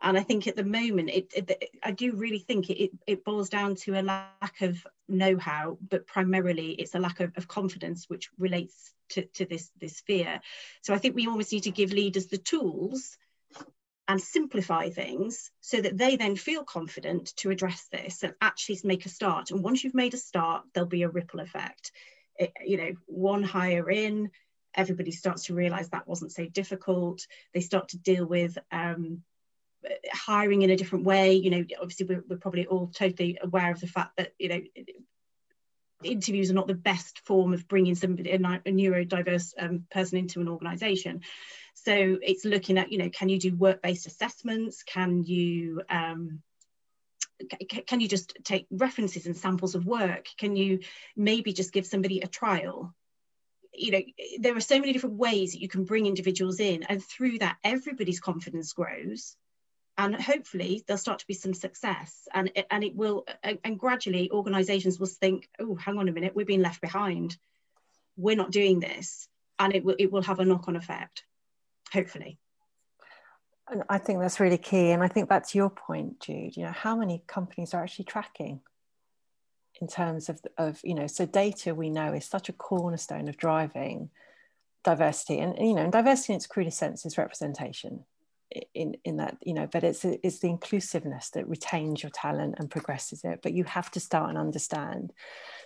And 0.01 0.17
i 0.17 0.23
think 0.23 0.47
at 0.47 0.55
the 0.55 0.63
moment 0.63 1.09
it, 1.09 1.33
it 1.35 1.69
i 1.83 1.91
do 1.91 2.13
really 2.13 2.39
think 2.39 2.69
it, 2.69 2.91
it 3.05 3.25
boils 3.25 3.49
down 3.49 3.75
to 3.75 3.99
a 3.99 4.01
lack 4.01 4.61
of 4.61 4.77
know-how 5.09 5.77
but 5.89 6.07
primarily 6.07 6.71
it's 6.71 6.95
a 6.95 6.99
lack 6.99 7.19
of, 7.19 7.33
of 7.35 7.49
confidence 7.49 8.05
which 8.07 8.29
relates 8.37 8.93
to, 9.09 9.25
to 9.33 9.45
this 9.45 9.69
this 9.81 9.99
fear. 9.99 10.39
So 10.83 10.93
i 10.93 10.99
think 10.99 11.15
we 11.15 11.27
almost 11.27 11.51
need 11.51 11.63
to 11.63 11.71
give 11.71 11.91
leaders 11.91 12.27
the 12.27 12.37
tools 12.37 13.17
and 14.07 14.21
simplify 14.21 14.89
things 14.89 15.51
so 15.59 15.81
that 15.81 15.97
they 15.97 16.15
then 16.15 16.35
feel 16.37 16.63
confident 16.63 17.35
to 17.35 17.51
address 17.51 17.87
this 17.91 18.23
and 18.23 18.33
actually 18.41 18.79
make 18.83 19.05
a 19.05 19.09
start. 19.09 19.51
And 19.51 19.63
once 19.63 19.83
you've 19.83 19.93
made 19.93 20.13
a 20.13 20.17
start 20.17 20.63
there'll 20.73 20.87
be 20.87 21.03
a 21.03 21.09
ripple 21.09 21.41
effect 21.41 21.91
you 22.65 22.77
know, 22.77 22.91
one 23.05 23.43
hire 23.43 23.89
in, 23.89 24.31
everybody 24.75 25.11
starts 25.11 25.45
to 25.45 25.53
realize 25.53 25.89
that 25.89 26.07
wasn't 26.07 26.31
so 26.31 26.45
difficult. 26.45 27.25
They 27.53 27.61
start 27.61 27.89
to 27.89 27.97
deal 27.97 28.25
with 28.25 28.57
um, 28.71 29.23
hiring 30.11 30.61
in 30.61 30.69
a 30.69 30.77
different 30.77 31.05
way. 31.05 31.33
You 31.33 31.49
know, 31.49 31.65
obviously 31.81 32.05
we're, 32.05 32.23
we're, 32.27 32.37
probably 32.37 32.67
all 32.67 32.87
totally 32.87 33.37
aware 33.41 33.71
of 33.71 33.79
the 33.79 33.87
fact 33.87 34.17
that, 34.17 34.33
you 34.37 34.49
know, 34.49 34.61
interviews 36.03 36.49
are 36.49 36.55
not 36.55 36.67
the 36.67 36.73
best 36.73 37.19
form 37.25 37.53
of 37.53 37.67
bringing 37.67 37.95
somebody, 37.95 38.31
a, 38.31 38.35
a 38.35 38.71
neurodiverse 38.71 39.53
um, 39.57 39.85
person 39.91 40.17
into 40.17 40.39
an 40.39 40.47
organization. 40.47 41.21
So 41.73 42.17
it's 42.21 42.45
looking 42.45 42.77
at, 42.77 42.91
you 42.91 42.97
know, 42.97 43.09
can 43.09 43.29
you 43.29 43.39
do 43.39 43.55
work-based 43.55 44.07
assessments? 44.07 44.83
Can 44.83 45.23
you 45.23 45.81
um, 45.89 46.41
can 47.87 47.99
you 47.99 48.07
just 48.07 48.37
take 48.43 48.67
references 48.71 49.25
and 49.25 49.37
samples 49.37 49.75
of 49.75 49.85
work? 49.85 50.27
Can 50.37 50.55
you 50.55 50.79
maybe 51.15 51.53
just 51.53 51.73
give 51.73 51.85
somebody 51.85 52.19
a 52.21 52.27
trial? 52.27 52.93
You 53.73 53.91
know, 53.91 54.01
there 54.39 54.55
are 54.57 54.61
so 54.61 54.79
many 54.79 54.93
different 54.93 55.15
ways 55.17 55.51
that 55.53 55.61
you 55.61 55.69
can 55.69 55.85
bring 55.85 56.05
individuals 56.05 56.59
in, 56.59 56.83
and 56.83 57.03
through 57.03 57.39
that, 57.39 57.57
everybody's 57.63 58.19
confidence 58.19 58.73
grows. 58.73 59.35
and 59.99 60.15
hopefully 60.15 60.81
there'll 60.87 60.97
start 60.97 61.19
to 61.19 61.27
be 61.27 61.33
some 61.33 61.53
success 61.53 62.27
and 62.33 62.51
it, 62.55 62.65
and 62.71 62.83
it 62.83 62.95
will 62.95 63.25
and 63.63 63.77
gradually 63.77 64.31
organizations 64.31 64.97
will 64.97 65.07
think 65.07 65.47
oh 65.59 65.75
hang 65.75 65.97
on 65.97 66.07
a 66.07 66.11
minute 66.11 66.35
we're 66.35 66.45
being 66.45 66.61
left 66.61 66.81
behind 66.81 67.37
we're 68.15 68.35
not 68.35 68.51
doing 68.51 68.79
this 68.79 69.27
and 69.59 69.75
it 69.75 69.83
will 69.83 69.95
it 69.99 70.11
will 70.11 70.23
have 70.23 70.39
a 70.39 70.45
knock-on 70.45 70.77
effect 70.77 71.23
hopefully 71.91 72.39
and 73.71 73.83
i 73.89 73.97
think 73.97 74.19
that's 74.19 74.39
really 74.39 74.57
key 74.57 74.91
and 74.91 75.03
i 75.03 75.07
think 75.07 75.29
that's 75.29 75.55
your 75.55 75.69
point 75.69 76.19
jude 76.19 76.55
you 76.55 76.63
know 76.63 76.71
how 76.71 76.95
many 76.95 77.23
companies 77.27 77.73
are 77.73 77.83
actually 77.83 78.05
tracking 78.05 78.59
in 79.81 79.87
terms 79.87 80.29
of, 80.29 80.41
of 80.57 80.79
you 80.83 80.93
know 80.93 81.07
so 81.07 81.25
data 81.25 81.73
we 81.73 81.89
know 81.89 82.13
is 82.13 82.25
such 82.25 82.49
a 82.49 82.53
cornerstone 82.53 83.27
of 83.27 83.37
driving 83.37 84.09
diversity 84.83 85.39
and 85.39 85.55
you 85.57 85.73
know 85.73 85.83
and 85.83 85.91
diversity 85.91 86.33
in 86.33 86.37
its 86.37 86.47
crudest 86.47 86.77
sense 86.77 87.05
is 87.05 87.17
representation 87.17 88.03
in 88.73 88.95
in 89.03 89.17
that 89.17 89.37
you 89.43 89.53
know 89.53 89.67
but 89.71 89.83
it's 89.83 90.03
it's 90.03 90.39
the 90.39 90.49
inclusiveness 90.49 91.29
that 91.31 91.47
retains 91.47 92.01
your 92.01 92.09
talent 92.09 92.55
and 92.57 92.71
progresses 92.71 93.23
it 93.23 93.39
but 93.43 93.53
you 93.53 93.63
have 93.63 93.91
to 93.91 93.99
start 93.99 94.29
and 94.29 94.39
understand 94.39 95.13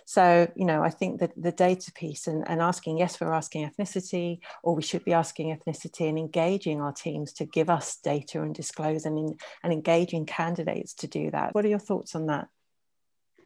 so 0.04 0.46
you 0.54 0.66
know 0.66 0.82
i 0.82 0.90
think 0.90 1.20
that 1.20 1.32
the 1.34 1.52
data 1.52 1.90
piece 1.92 2.26
and, 2.26 2.46
and 2.46 2.60
asking 2.60 2.98
yes 2.98 3.18
we're 3.18 3.32
asking 3.32 3.68
ethnicity 3.68 4.38
or 4.62 4.74
we 4.74 4.82
should 4.82 5.02
be 5.04 5.14
asking 5.14 5.56
ethnicity 5.56 6.08
and 6.08 6.18
engaging 6.18 6.82
our 6.82 6.92
teams 6.92 7.32
to 7.32 7.46
give 7.46 7.70
us 7.70 7.96
data 7.96 8.42
and 8.42 8.54
disclose 8.54 9.06
and 9.06 9.18
in, 9.18 9.36
and 9.62 9.72
engaging 9.72 10.26
candidates 10.26 10.92
to 10.92 11.06
do 11.06 11.30
that 11.30 11.54
what 11.54 11.64
are 11.64 11.68
your 11.68 11.78
thoughts 11.78 12.14
on 12.14 12.26
that 12.26 12.48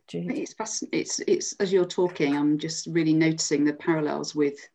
Jude? 0.09 0.33
it's 0.33 0.55
fascinating 0.55 1.01
it's 1.01 1.21
it's 1.29 1.53
as 1.61 1.73
you're 1.73 1.85
talking 1.85 2.37
i'm 2.37 2.59
just 2.59 2.89
really 2.89 3.15
noticing 3.15 3.65
the 3.65 3.75
parallels 3.75 4.35
with 4.35 4.69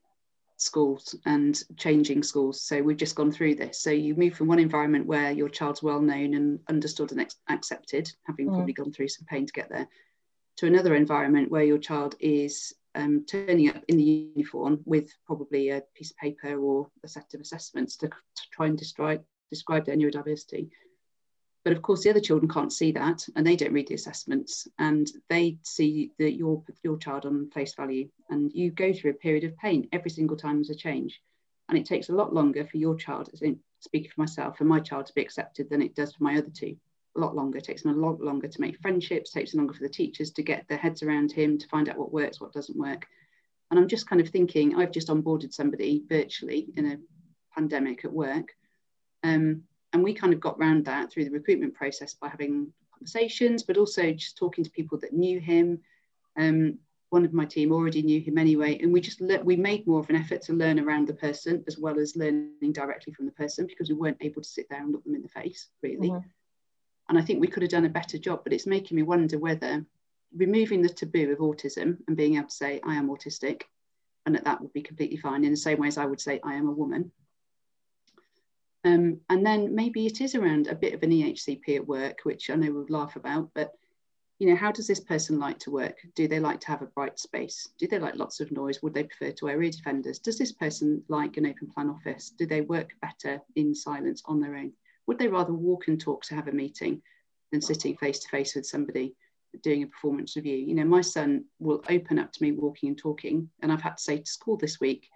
schools 0.57 1.15
and 1.25 1.61
changing 1.77 2.23
schools. 2.23 2.61
So 2.61 2.81
we've 2.81 2.97
just 2.97 3.15
gone 3.15 3.31
through 3.31 3.55
this. 3.55 3.81
So 3.81 3.91
you 3.91 4.15
move 4.15 4.35
from 4.35 4.47
one 4.47 4.59
environment 4.59 5.05
where 5.05 5.31
your 5.31 5.49
child's 5.49 5.83
well 5.83 6.01
known 6.01 6.33
and 6.35 6.59
understood 6.69 7.11
and 7.11 7.25
accepted, 7.49 8.11
having 8.25 8.47
mm. 8.47 8.53
probably 8.53 8.73
gone 8.73 8.91
through 8.91 9.09
some 9.09 9.25
pain 9.25 9.45
to 9.45 9.53
get 9.53 9.69
there, 9.69 9.87
to 10.57 10.67
another 10.67 10.95
environment 10.95 11.51
where 11.51 11.63
your 11.63 11.77
child 11.77 12.15
is 12.19 12.73
um, 12.95 13.25
turning 13.27 13.69
up 13.69 13.83
in 13.87 13.97
the 13.97 14.31
uniform 14.35 14.81
with 14.85 15.11
probably 15.25 15.69
a 15.69 15.81
piece 15.95 16.11
of 16.11 16.17
paper 16.17 16.55
or 16.55 16.89
a 17.03 17.07
set 17.07 17.33
of 17.33 17.41
assessments 17.41 17.97
to, 17.97 18.07
to 18.07 18.43
try 18.51 18.67
and 18.67 18.77
describe, 18.77 19.23
describe 19.49 19.85
their 19.85 19.97
neurodiversity. 19.97 20.69
But 21.63 21.73
of 21.73 21.81
course, 21.81 22.03
the 22.03 22.09
other 22.09 22.19
children 22.19 22.51
can't 22.51 22.73
see 22.73 22.91
that, 22.91 23.25
and 23.35 23.47
they 23.47 23.55
don't 23.55 23.73
read 23.73 23.87
the 23.87 23.95
assessments, 23.95 24.67
and 24.79 25.09
they 25.29 25.57
see 25.63 26.11
that 26.19 26.33
your 26.33 26.63
your 26.83 26.97
child 26.97 27.25
on 27.25 27.49
face 27.51 27.73
value, 27.73 28.09
and 28.29 28.51
you 28.53 28.71
go 28.71 28.91
through 28.91 29.11
a 29.11 29.15
period 29.15 29.45
of 29.45 29.57
pain 29.57 29.87
every 29.93 30.11
single 30.11 30.35
time 30.35 30.57
there's 30.57 30.69
a 30.69 30.75
change, 30.75 31.21
and 31.69 31.77
it 31.77 31.85
takes 31.85 32.09
a 32.09 32.15
lot 32.15 32.33
longer 32.33 32.65
for 32.65 32.77
your 32.77 32.95
child, 32.95 33.29
as 33.31 33.41
in 33.41 33.59
speaking 33.79 34.11
for 34.13 34.21
myself, 34.21 34.57
for 34.57 34.65
my 34.65 34.79
child 34.79 35.05
to 35.05 35.13
be 35.13 35.21
accepted 35.21 35.69
than 35.69 35.81
it 35.81 35.95
does 35.95 36.13
for 36.13 36.23
my 36.23 36.37
other 36.37 36.49
two. 36.49 36.75
A 37.15 37.19
lot 37.19 37.35
longer. 37.35 37.59
It 37.59 37.65
takes 37.65 37.83
them 37.83 37.93
a 37.93 38.05
lot 38.05 38.19
longer 38.19 38.47
to 38.47 38.61
make 38.61 38.81
friendships. 38.81 39.31
Takes 39.31 39.53
longer 39.53 39.73
for 39.73 39.83
the 39.83 39.89
teachers 39.89 40.31
to 40.31 40.41
get 40.41 40.67
their 40.67 40.79
heads 40.79 41.03
around 41.03 41.31
him, 41.31 41.59
to 41.59 41.67
find 41.67 41.87
out 41.87 41.97
what 41.97 42.11
works, 42.11 42.41
what 42.41 42.53
doesn't 42.53 42.77
work. 42.77 43.05
And 43.69 43.79
I'm 43.79 43.87
just 43.87 44.07
kind 44.07 44.19
of 44.19 44.29
thinking, 44.29 44.75
I've 44.75 44.91
just 44.91 45.09
onboarded 45.09 45.53
somebody 45.53 46.03
virtually 46.09 46.67
in 46.75 46.91
a 46.91 46.97
pandemic 47.53 48.03
at 48.03 48.11
work. 48.11 48.49
Um, 49.23 49.63
and 49.93 50.03
we 50.03 50.13
kind 50.13 50.33
of 50.33 50.39
got 50.39 50.57
around 50.59 50.85
that 50.85 51.11
through 51.11 51.25
the 51.25 51.31
recruitment 51.31 51.75
process 51.75 52.15
by 52.15 52.27
having 52.27 52.73
conversations, 52.91 53.63
but 53.63 53.77
also 53.77 54.11
just 54.11 54.37
talking 54.37 54.63
to 54.63 54.69
people 54.71 54.97
that 54.99 55.13
knew 55.13 55.39
him. 55.39 55.79
Um, 56.35 56.79
one 57.11 57.23
of 57.23 57.33
my 57.33 57.45
team 57.45 57.71
already 57.71 58.01
knew 58.01 58.19
him 58.19 58.39
anyway, 58.39 58.79
and 58.79 58.91
we 58.91 58.99
just 58.99 59.21
le- 59.21 59.43
we 59.43 59.55
made 59.55 59.85
more 59.85 59.99
of 59.99 60.09
an 60.09 60.15
effort 60.15 60.41
to 60.43 60.53
learn 60.53 60.79
around 60.79 61.07
the 61.07 61.13
person 61.13 61.63
as 61.67 61.77
well 61.77 61.99
as 61.99 62.15
learning 62.15 62.71
directly 62.71 63.13
from 63.13 63.27
the 63.27 63.31
person 63.33 63.67
because 63.67 63.87
we 63.87 63.95
weren't 63.95 64.17
able 64.21 64.41
to 64.41 64.49
sit 64.49 64.67
there 64.67 64.81
and 64.81 64.91
look 64.91 65.03
them 65.03 65.13
in 65.13 65.21
the 65.21 65.29
face 65.29 65.69
really. 65.83 66.09
Mm-hmm. 66.09 66.27
And 67.09 67.17
I 67.19 67.21
think 67.21 67.39
we 67.39 67.47
could 67.47 67.61
have 67.61 67.71
done 67.71 67.85
a 67.85 67.89
better 67.89 68.17
job, 68.17 68.43
but 68.43 68.53
it's 68.53 68.65
making 68.65 68.95
me 68.95 69.03
wonder 69.03 69.37
whether 69.37 69.85
removing 70.35 70.81
the 70.81 70.89
taboo 70.89 71.31
of 71.31 71.37
autism 71.37 71.99
and 72.07 72.17
being 72.17 72.37
able 72.37 72.47
to 72.47 72.55
say 72.55 72.81
I 72.83 72.95
am 72.95 73.09
autistic, 73.09 73.63
and 74.25 74.33
that 74.33 74.45
that 74.45 74.59
would 74.59 74.73
be 74.73 74.81
completely 74.81 75.17
fine 75.17 75.43
in 75.43 75.51
the 75.51 75.57
same 75.57 75.77
way 75.77 75.89
as 75.89 75.99
I 75.99 76.05
would 76.05 76.21
say 76.21 76.39
I 76.43 76.55
am 76.55 76.67
a 76.67 76.71
woman 76.71 77.11
um, 78.83 79.19
and 79.29 79.45
then 79.45 79.73
maybe 79.73 80.05
it 80.05 80.19
is 80.21 80.35
around 80.35 80.67
a 80.67 80.75
bit 80.75 80.93
of 80.93 81.03
an 81.03 81.11
EHCP 81.11 81.77
at 81.77 81.87
work, 81.87 82.19
which 82.23 82.49
I 82.49 82.55
know 82.55 82.71
we'll 82.71 82.85
laugh 82.89 83.15
about, 83.15 83.49
but 83.53 83.73
you 84.39 84.49
know, 84.49 84.55
how 84.55 84.71
does 84.71 84.87
this 84.87 84.99
person 84.99 85.39
like 85.39 85.59
to 85.59 85.71
work? 85.71 85.97
Do 86.15 86.27
they 86.27 86.39
like 86.39 86.59
to 86.61 86.67
have 86.67 86.81
a 86.81 86.87
bright 86.87 87.17
space? 87.17 87.69
Do 87.77 87.87
they 87.87 87.99
like 87.99 88.15
lots 88.15 88.41
of 88.41 88.51
noise? 88.51 88.81
Would 88.81 88.93
they 88.93 89.03
prefer 89.03 89.31
to 89.31 89.45
wear 89.45 89.61
ear 89.61 89.69
defenders? 89.69 90.19
Does 90.19 90.37
this 90.37 90.51
person 90.51 91.01
like 91.07 91.37
an 91.37 91.45
open 91.45 91.69
plan 91.69 91.89
office? 91.89 92.31
Do 92.37 92.45
they 92.45 92.61
work 92.61 92.89
better 93.01 93.41
in 93.55 93.73
silence 93.73 94.21
on 94.25 94.41
their 94.41 94.55
own? 94.55 94.73
Would 95.07 95.19
they 95.19 95.27
rather 95.27 95.53
walk 95.53 95.87
and 95.87 95.99
talk 95.99 96.23
to 96.23 96.35
have 96.35 96.49
a 96.49 96.51
meeting 96.51 97.01
than 97.51 97.61
sitting 97.61 97.95
face 97.95 98.19
to 98.19 98.29
face 98.29 98.55
with 98.55 98.65
somebody 98.65 99.15
doing 99.61 99.83
a 99.83 99.87
performance 99.87 100.35
review? 100.35 100.57
You 100.57 100.75
know, 100.75 100.85
my 100.85 101.01
son 101.01 101.45
will 101.59 101.81
open 101.89 102.19
up 102.19 102.33
to 102.33 102.43
me 102.43 102.51
walking 102.51 102.89
and 102.89 102.97
talking, 102.97 103.49
and 103.61 103.71
I've 103.71 103.81
had 103.81 103.97
to 103.97 104.03
say 104.03 104.17
to 104.17 104.25
school 104.25 104.57
this 104.57 104.79
week, 104.79 105.09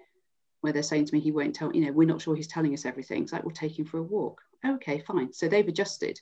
where 0.67 0.73
they're 0.73 0.83
saying 0.83 1.05
to 1.05 1.15
me 1.15 1.21
he 1.21 1.31
won't 1.31 1.55
tell 1.55 1.73
you 1.73 1.85
know 1.85 1.93
we're 1.93 2.05
not 2.05 2.21
sure 2.21 2.35
he's 2.35 2.47
telling 2.47 2.73
us 2.73 2.85
everything. 2.85 3.23
It's 3.23 3.31
like 3.31 3.43
we'll 3.43 3.55
take 3.55 3.79
him 3.79 3.85
for 3.85 3.99
a 3.99 4.03
walk. 4.03 4.41
Okay 4.67 4.99
fine. 4.99 5.31
So 5.31 5.47
they've 5.47 5.65
adjusted. 5.65 6.19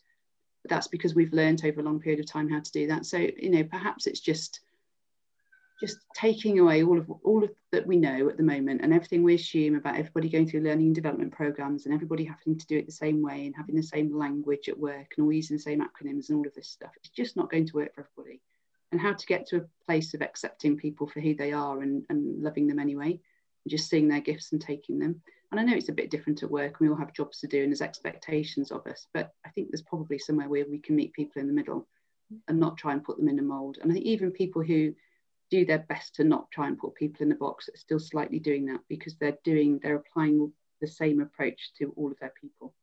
But 0.61 0.69
that's 0.69 0.87
because 0.87 1.15
we've 1.15 1.33
learned 1.33 1.65
over 1.65 1.81
a 1.81 1.83
long 1.83 1.99
period 1.99 2.19
of 2.19 2.27
time 2.27 2.47
how 2.47 2.59
to 2.59 2.71
do 2.71 2.85
that. 2.87 3.07
So 3.07 3.17
you 3.17 3.49
know 3.49 3.63
perhaps 3.63 4.05
it's 4.05 4.19
just 4.19 4.59
just 5.79 5.97
taking 6.15 6.59
away 6.59 6.83
all 6.83 6.99
of 6.99 7.09
all 7.23 7.43
of 7.43 7.49
that 7.71 7.87
we 7.87 7.97
know 7.97 8.29
at 8.29 8.37
the 8.37 8.43
moment 8.43 8.81
and 8.83 8.93
everything 8.93 9.23
we 9.23 9.33
assume 9.33 9.75
about 9.75 9.97
everybody 9.97 10.29
going 10.29 10.47
through 10.47 10.61
learning 10.61 10.85
and 10.85 10.95
development 10.95 11.33
programs 11.33 11.85
and 11.85 11.93
everybody 11.95 12.23
having 12.23 12.55
to 12.55 12.67
do 12.67 12.77
it 12.77 12.85
the 12.85 12.91
same 12.91 13.23
way 13.23 13.47
and 13.47 13.55
having 13.55 13.75
the 13.75 13.81
same 13.81 14.15
language 14.15 14.69
at 14.69 14.77
work 14.77 15.15
and 15.17 15.25
all 15.25 15.33
using 15.33 15.57
the 15.57 15.61
same 15.63 15.81
acronyms 15.81 16.29
and 16.29 16.37
all 16.37 16.45
of 16.45 16.53
this 16.53 16.69
stuff. 16.69 16.91
It's 16.97 17.09
just 17.09 17.35
not 17.35 17.49
going 17.49 17.65
to 17.65 17.75
work 17.75 17.95
for 17.95 18.07
everybody. 18.07 18.41
And 18.91 19.01
how 19.01 19.13
to 19.13 19.25
get 19.25 19.47
to 19.47 19.57
a 19.57 19.85
place 19.85 20.13
of 20.13 20.21
accepting 20.21 20.77
people 20.77 21.07
for 21.07 21.19
who 21.19 21.33
they 21.33 21.51
are 21.51 21.81
and, 21.81 22.05
and 22.09 22.41
loving 22.41 22.67
them 22.67 22.79
anyway 22.79 23.19
just 23.67 23.89
seeing 23.89 24.07
their 24.07 24.21
gifts 24.21 24.51
and 24.51 24.61
taking 24.61 24.99
them. 24.99 25.21
And 25.51 25.59
I 25.59 25.63
know 25.63 25.75
it's 25.75 25.89
a 25.89 25.93
bit 25.93 26.11
different 26.11 26.43
at 26.43 26.51
work, 26.51 26.75
and 26.79 26.87
we 26.87 26.89
all 26.89 26.99
have 26.99 27.13
jobs 27.13 27.39
to 27.39 27.47
do 27.47 27.61
and 27.63 27.71
there's 27.71 27.81
expectations 27.81 28.71
of 28.71 28.85
us, 28.87 29.07
but 29.13 29.33
I 29.45 29.49
think 29.49 29.69
there's 29.69 29.81
probably 29.81 30.19
somewhere 30.19 30.49
where 30.49 30.65
we 30.69 30.79
can 30.79 30.95
meet 30.95 31.13
people 31.13 31.41
in 31.41 31.47
the 31.47 31.53
middle 31.53 31.87
and 32.47 32.59
not 32.59 32.77
try 32.77 32.93
and 32.93 33.03
put 33.03 33.17
them 33.17 33.29
in 33.29 33.39
a 33.39 33.43
mold. 33.43 33.77
And 33.81 33.91
I 33.91 33.93
think 33.93 34.05
even 34.05 34.31
people 34.31 34.63
who 34.63 34.93
do 35.51 35.65
their 35.65 35.79
best 35.79 36.15
to 36.15 36.23
not 36.23 36.49
try 36.51 36.67
and 36.67 36.77
put 36.77 36.95
people 36.95 37.21
in 37.21 37.29
the 37.29 37.35
box 37.35 37.69
are 37.69 37.77
still 37.77 37.99
slightly 37.99 38.39
doing 38.39 38.65
that 38.65 38.81
because 38.89 39.15
they're 39.15 39.37
doing, 39.43 39.79
they're 39.81 39.95
applying 39.95 40.51
the 40.81 40.87
same 40.87 41.21
approach 41.21 41.71
to 41.77 41.93
all 41.95 42.11
of 42.11 42.19
their 42.19 42.33
people. 42.41 42.73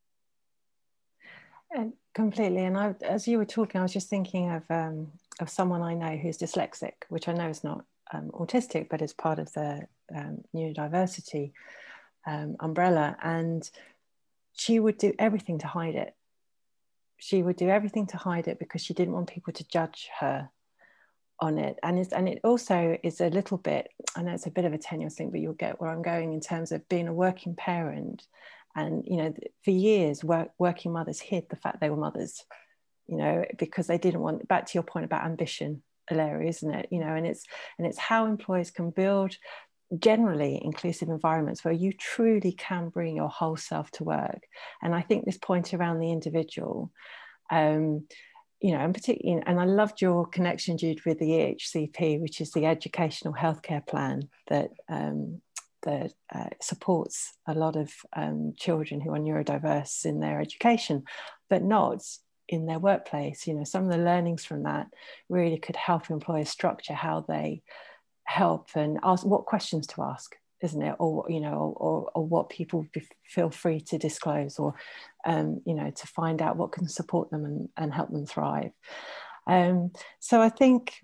And 1.75 1.95
completely. 2.15 2.65
And 2.65 2.77
I, 2.77 2.95
as 3.03 3.27
you 3.27 3.39
were 3.39 3.45
talking, 3.45 3.81
I 3.81 3.83
was 3.83 3.93
just 3.93 4.11
thinking 4.11 4.51
of 4.51 4.71
um, 4.71 5.13
of 5.41 5.49
someone 5.49 5.81
I 5.81 5.95
know 5.95 6.17
who's 6.17 6.39
dyslexic, 6.39 6.93
which 7.09 7.29
I 7.29 7.33
know 7.33 7.49
is 7.49 7.65
not 7.65 7.85
um, 8.13 8.31
autistic, 8.33 8.89
but 8.89 9.03
as 9.03 9.13
part 9.13 9.39
of 9.39 9.53
the 9.53 9.87
um, 10.15 10.43
neurodiversity 10.55 11.53
um, 12.27 12.57
umbrella. 12.61 13.17
And 13.23 13.69
she 14.53 14.79
would 14.79 14.99
do 14.99 15.13
everything 15.19 15.59
to 15.59 15.67
hide 15.67 15.95
it. 15.95 16.15
She 17.19 17.43
would 17.43 17.57
do 17.57 17.69
everything 17.69 18.07
to 18.09 18.17
hide 18.17 18.49
it 18.49 18.59
because 18.59 18.83
she 18.83 18.95
didn't 18.95 19.15
want 19.15 19.33
people 19.33 19.53
to 19.53 19.69
judge 19.69 20.09
her 20.21 20.51
on 21.41 21.59
it. 21.59 21.79
And, 21.83 21.99
it's, 21.99 22.13
and 22.13 22.29
it 22.29 22.41
also 22.45 22.99
is 23.03 23.21
a 23.21 23.29
little 23.29 23.59
bit, 23.59 23.89
I 24.17 24.23
know 24.23 24.33
it's 24.33 24.47
a 24.47 24.51
bit 24.51 24.65
of 24.65 24.73
a 24.73 24.79
tenuous 24.79 25.15
thing, 25.15 25.31
but 25.31 25.41
you'll 25.41 25.55
get 25.55 25.81
where 25.81 25.91
I'm 25.91 26.03
going 26.03 26.33
in 26.33 26.41
terms 26.41 26.73
of 26.73 26.89
being 26.89 27.09
a 27.09 27.13
working 27.13 27.55
parent. 27.55 28.27
And, 28.75 29.05
you 29.07 29.17
know, 29.17 29.35
for 29.65 29.71
years, 29.71 30.25
work, 30.25 30.51
working 30.59 30.93
mothers 30.93 31.21
hid 31.21 31.49
the 31.49 31.57
fact 31.57 31.81
they 31.81 31.91
were 31.91 31.97
mothers, 31.97 32.45
you 33.07 33.17
know, 33.17 33.45
because 33.59 33.87
they 33.87 33.99
didn't 33.99 34.21
want, 34.21 34.49
back 34.49 34.67
to 34.67 34.75
your 34.75 34.83
point 34.83 35.05
about 35.05 35.25
ambition, 35.25 35.83
area 36.11 36.49
isn't 36.49 36.75
it? 36.75 36.89
You 36.91 37.01
know 37.01 37.15
and 37.15 37.27
it's 37.27 37.45
and 37.79 37.87
it's 37.87 37.99
how 37.99 38.27
employers 38.27 38.71
can 38.71 38.91
build 38.91 39.37
generally 39.99 40.59
inclusive 40.65 41.09
environments 41.09 41.65
where 41.65 41.75
you 41.75 41.93
truly 41.93 42.53
can 42.53 42.89
bring 42.89 43.15
your 43.15 43.29
whole 43.29 43.57
self 43.57 43.91
to 43.91 44.05
work. 44.05 44.43
And 44.83 44.95
i 44.95 45.03
think 45.03 45.25
this 45.25 45.37
point 45.37 45.75
around 45.75 45.99
the 45.99 46.13
individual 46.13 46.91
um, 47.51 48.07
you 48.63 48.71
know, 48.71 48.79
and 48.79 48.95
particularly, 48.95 49.43
and 49.45 49.61
I 49.61 49.65
loved 49.65 50.01
your 50.01 50.25
connection, 50.25 50.79
Jude, 50.79 51.05
with 51.05 51.19
the 51.19 51.27
EHCP, 51.27 52.21
which 52.21 52.41
is 52.41 52.53
the 52.53 52.65
Educational 52.65 53.35
Healthcare 53.35 53.85
Plan 53.85 54.29
that 54.49 54.71
um, 54.89 55.43
that 55.83 56.13
uh, 56.33 56.51
supports 56.61 57.35
a 57.49 57.55
lot 57.55 57.75
of 57.75 57.93
um, 58.15 58.53
children 58.57 59.01
who 59.01 59.13
are 59.13 59.19
neurodiverse 59.19 60.05
in 60.05 60.21
their 60.21 60.41
education, 60.41 61.03
but 61.51 61.65
not 61.65 62.05
in 62.49 62.67
their 62.67 62.79
workplace. 62.79 63.47
You 63.47 63.55
know, 63.55 63.65
some 63.65 63.85
of 63.85 63.91
the 63.91 63.99
learnings 63.99 64.45
from 64.45 64.65
that 64.65 64.89
really 65.29 65.59
could 65.59 65.77
help 65.77 66.11
employers 66.11 66.49
structure 66.49 66.95
how 66.95 67.25
they 67.27 67.63
help 68.25 68.69
and 68.75 68.99
ask 69.03 69.25
what 69.25 69.47
questions 69.47 69.87
to 69.89 70.03
ask 70.03 70.37
isn't 70.63 70.83
it 70.83 70.95
or 70.99 71.27
you 71.29 71.41
know 71.41 71.75
or, 71.77 72.11
or 72.15 72.25
what 72.25 72.49
people 72.49 72.87
be, 72.93 73.03
feel 73.25 73.51
free 73.51 73.81
to 73.81 73.99
disclose 73.99 74.59
or 74.59 74.75
um, 75.27 75.61
you 75.67 75.75
know 75.75 75.91
to 75.91 76.07
find 76.07 76.41
out 76.41 76.57
what 76.57 76.73
can 76.73 76.89
support 76.89 77.31
them 77.31 77.45
and, 77.45 77.69
and 77.77 77.93
help 77.93 78.11
them 78.11 78.27
thrive 78.27 78.71
um, 79.47 79.91
so 80.21 80.41
i 80.41 80.49
think 80.49 80.95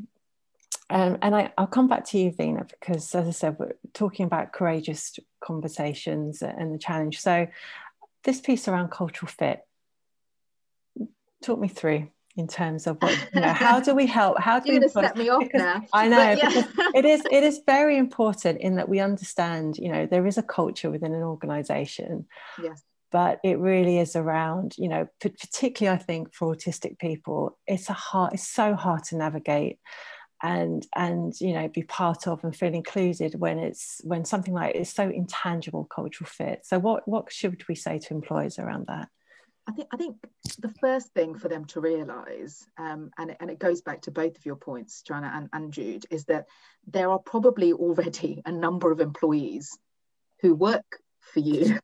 um, 0.91 1.19
and 1.21 1.37
I, 1.37 1.53
will 1.59 1.67
come 1.67 1.87
back 1.87 2.07
to 2.07 2.19
you 2.19 2.31
Veena, 2.31 2.69
because 2.69 3.15
as 3.15 3.27
i 3.27 3.31
said 3.31 3.59
we're 3.59 3.75
talking 3.93 4.25
about 4.25 4.53
courageous 4.53 5.19
conversations 5.41 6.41
and 6.41 6.73
the 6.73 6.79
challenge 6.79 7.21
so 7.21 7.47
this 8.25 8.41
piece 8.41 8.69
around 8.69 8.91
cultural 8.91 9.31
fit 9.31 9.67
talk 11.43 11.59
me 11.59 11.69
through 11.69 12.09
in 12.37 12.47
terms 12.47 12.87
of 12.87 12.97
what 13.01 13.19
you 13.35 13.41
know 13.41 13.53
how 13.53 13.81
do 13.81 13.95
we 13.95 14.07
help 14.19 14.39
how 14.39 14.61
do 14.61 14.71
you're 14.71 14.81
going 14.81 14.89
to 14.89 14.93
set 14.93 15.17
me 15.17 15.29
off 15.29 15.49
now. 15.53 15.83
I 15.93 16.09
know 16.09 16.31
yeah. 16.31 16.65
it 16.95 17.05
is 17.05 17.23
it 17.31 17.43
is 17.43 17.61
very 17.67 17.97
important 17.97 18.61
in 18.61 18.77
that 18.77 18.89
we 18.89 19.01
understand 19.01 19.77
you 19.77 19.91
know 19.91 20.07
there 20.07 20.27
is 20.27 20.39
a 20.39 20.43
culture 20.43 20.91
within 20.91 21.15
an 21.15 21.23
organization 21.23 22.27
yes 22.63 22.83
but 23.11 23.41
it 23.43 23.59
really 23.59 23.99
is 23.99 24.15
around 24.15 24.75
you 24.79 24.89
know 24.89 25.09
particularly 25.21 25.99
i 25.99 26.01
think 26.01 26.33
for 26.33 26.55
autistic 26.55 26.99
people 26.99 27.59
it's 27.67 27.89
a 27.89 27.95
hard 27.95 28.35
it's 28.35 28.47
so 28.47 28.75
hard 28.75 29.03
to 29.05 29.17
navigate 29.17 29.79
and 30.43 30.87
and 30.95 31.35
you 31.41 31.53
know 31.53 31.69
be 31.69 31.83
part 31.83 32.27
of 32.27 32.43
and 32.45 32.55
feel 32.55 32.73
included 32.73 33.35
when 33.39 33.59
it's 33.59 34.01
when 34.05 34.25
something 34.25 34.55
like 34.55 34.75
it's 34.75 34.95
so 34.95 35.09
intangible 35.09 35.85
cultural 35.85 36.29
fit. 36.29 36.61
So 36.65 36.79
what 36.79 37.07
what 37.09 37.33
should 37.33 37.67
we 37.69 37.75
say 37.75 37.99
to 37.99 38.15
employers 38.15 38.59
around 38.59 38.87
that 38.87 39.09
I 39.69 39.73
think 39.73 39.89
I 39.93 39.97
think 39.99 40.17
the 40.59 40.73
first 40.81 41.13
thing 41.13 41.35
for 41.35 41.49
them 41.49 41.67
to 41.67 41.81
realise, 41.81 42.67
um, 42.79 43.11
and, 43.19 43.37
and 43.39 43.51
it 43.51 43.59
goes 43.59 43.83
back 43.83 44.03
to 44.03 44.11
both 44.11 44.37
of 44.37 44.47
your 44.47 44.57
points, 44.57 45.03
Joanna 45.03 45.31
and, 45.35 45.49
and 45.53 45.73
Jude, 45.73 46.07
is 46.11 46.25
that 46.25 46.47
there 46.87 47.11
are 47.11 47.19
probably 47.19 47.75
already 47.75 48.43
a 48.47 48.53
number 48.53 48.91
of 48.91 49.01
employees 49.01 49.79
who 50.41 50.55
work 50.55 51.01
for 51.21 51.41
you 51.41 51.79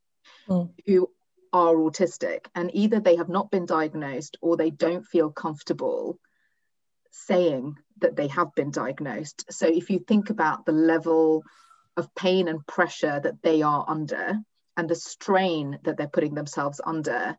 mm. 0.49 0.71
who 0.87 1.11
are 1.53 1.75
autistic, 1.75 2.47
and 2.55 2.71
either 2.75 3.01
they 3.01 3.17
have 3.17 3.29
not 3.29 3.51
been 3.51 3.67
diagnosed 3.67 4.39
or 4.41 4.57
they 4.57 4.71
don't 4.71 5.07
feel 5.07 5.31
comfortable 5.31 6.19
saying 7.11 7.77
that 8.01 8.17
they 8.17 8.29
have 8.29 8.55
been 8.55 8.71
diagnosed. 8.71 9.45
So 9.53 9.69
if 9.69 9.91
you 9.91 10.01
think 10.01 10.31
about 10.31 10.65
the 10.65 10.73
level 10.73 11.45
of 11.97 12.13
pain 12.15 12.49
and 12.49 12.67
pressure 12.67 13.21
that 13.21 13.43
they 13.43 13.63
are 13.63 13.85
under 13.87 14.41
and 14.77 14.89
the 14.89 14.97
strain 14.97 15.79
that 15.85 15.97
they're 15.97 16.09
putting 16.09 16.35
themselves 16.35 16.81
under 16.85 17.37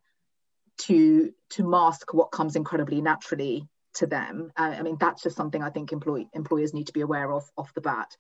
to 0.77 1.31
to 1.51 1.67
mask 1.67 2.13
what 2.13 2.31
comes 2.31 2.55
incredibly 2.55 3.01
naturally 3.01 3.67
to 3.95 4.07
them. 4.07 4.51
Uh, 4.57 4.75
I 4.77 4.81
mean, 4.81 4.97
that's 4.99 5.23
just 5.23 5.37
something 5.37 5.63
I 5.63 5.69
think 5.69 5.91
employee, 5.91 6.29
employers 6.33 6.73
need 6.73 6.87
to 6.87 6.93
be 6.93 7.01
aware 7.01 7.31
of 7.31 7.49
off 7.57 7.73
the 7.73 7.81
bat. 7.81 8.15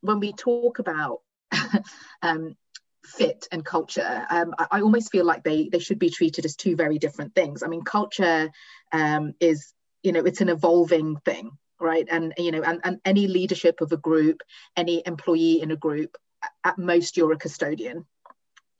When 0.00 0.20
we 0.20 0.32
talk 0.32 0.78
about 0.78 1.20
um, 2.22 2.56
fit 3.04 3.46
and 3.50 3.64
culture, 3.64 4.26
um, 4.28 4.54
I, 4.58 4.66
I, 4.72 4.80
almost 4.80 5.12
feel 5.12 5.24
like 5.24 5.44
they 5.44 5.68
they 5.68 5.78
should 5.78 5.98
be 5.98 6.10
treated 6.10 6.44
as 6.44 6.56
two 6.56 6.76
very 6.76 6.98
different 6.98 7.34
things. 7.34 7.62
I 7.62 7.68
mean, 7.68 7.82
culture 7.82 8.50
um, 8.92 9.34
is 9.40 9.72
you 10.02 10.12
know 10.12 10.24
it's 10.24 10.40
an 10.40 10.48
evolving 10.48 11.16
thing, 11.24 11.52
right? 11.80 12.06
And 12.10 12.34
you 12.36 12.50
know, 12.50 12.62
and, 12.62 12.80
and 12.84 13.00
any 13.04 13.28
leadership 13.28 13.80
of 13.80 13.92
a 13.92 13.96
group, 13.96 14.42
any 14.76 15.02
employee 15.06 15.62
in 15.62 15.70
a 15.70 15.76
group, 15.76 16.16
at 16.64 16.78
most 16.78 17.16
you're 17.16 17.32
a 17.32 17.38
custodian 17.38 18.04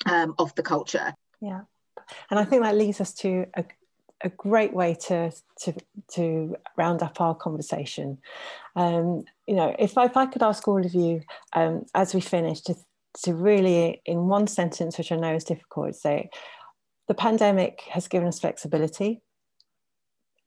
um, 0.07 0.35
of 0.39 0.55
the 0.55 0.63
culture. 0.63 1.15
Yeah. 1.41 1.63
And 2.31 2.39
I 2.39 2.45
think 2.45 2.63
that 2.63 2.77
leads 2.77 3.01
us 3.01 3.13
to 3.15 3.47
a, 3.55 3.65
a 4.23 4.29
great 4.31 4.73
way 4.73 4.95
to, 5.07 5.33
to, 5.63 5.75
to 6.15 6.57
round 6.77 7.03
up 7.03 7.21
our 7.21 7.35
conversation. 7.35 8.19
Um, 8.77 9.25
you 9.47 9.55
know, 9.55 9.75
if 9.79 9.97
I, 9.97 10.07
if 10.07 10.17
I 10.17 10.27
could 10.27 10.43
ask 10.43 10.67
all 10.67 10.85
of 10.85 10.95
you 10.95 11.23
um, 11.53 11.85
as 11.95 12.15
we 12.15 12.21
finish 12.21 12.61
to, 12.63 12.75
to 13.25 13.35
really, 13.35 14.03
in 14.05 14.29
one 14.29 14.47
sentence, 14.47 14.99
which 14.99 15.13
I 15.13 15.17
know 15.17 15.35
is 15.35 15.45
difficult, 15.45 15.95
say, 15.95 16.31
the 17.09 17.15
pandemic 17.15 17.81
has 17.91 18.07
given 18.09 18.29
us 18.29 18.39
flexibility 18.39 19.21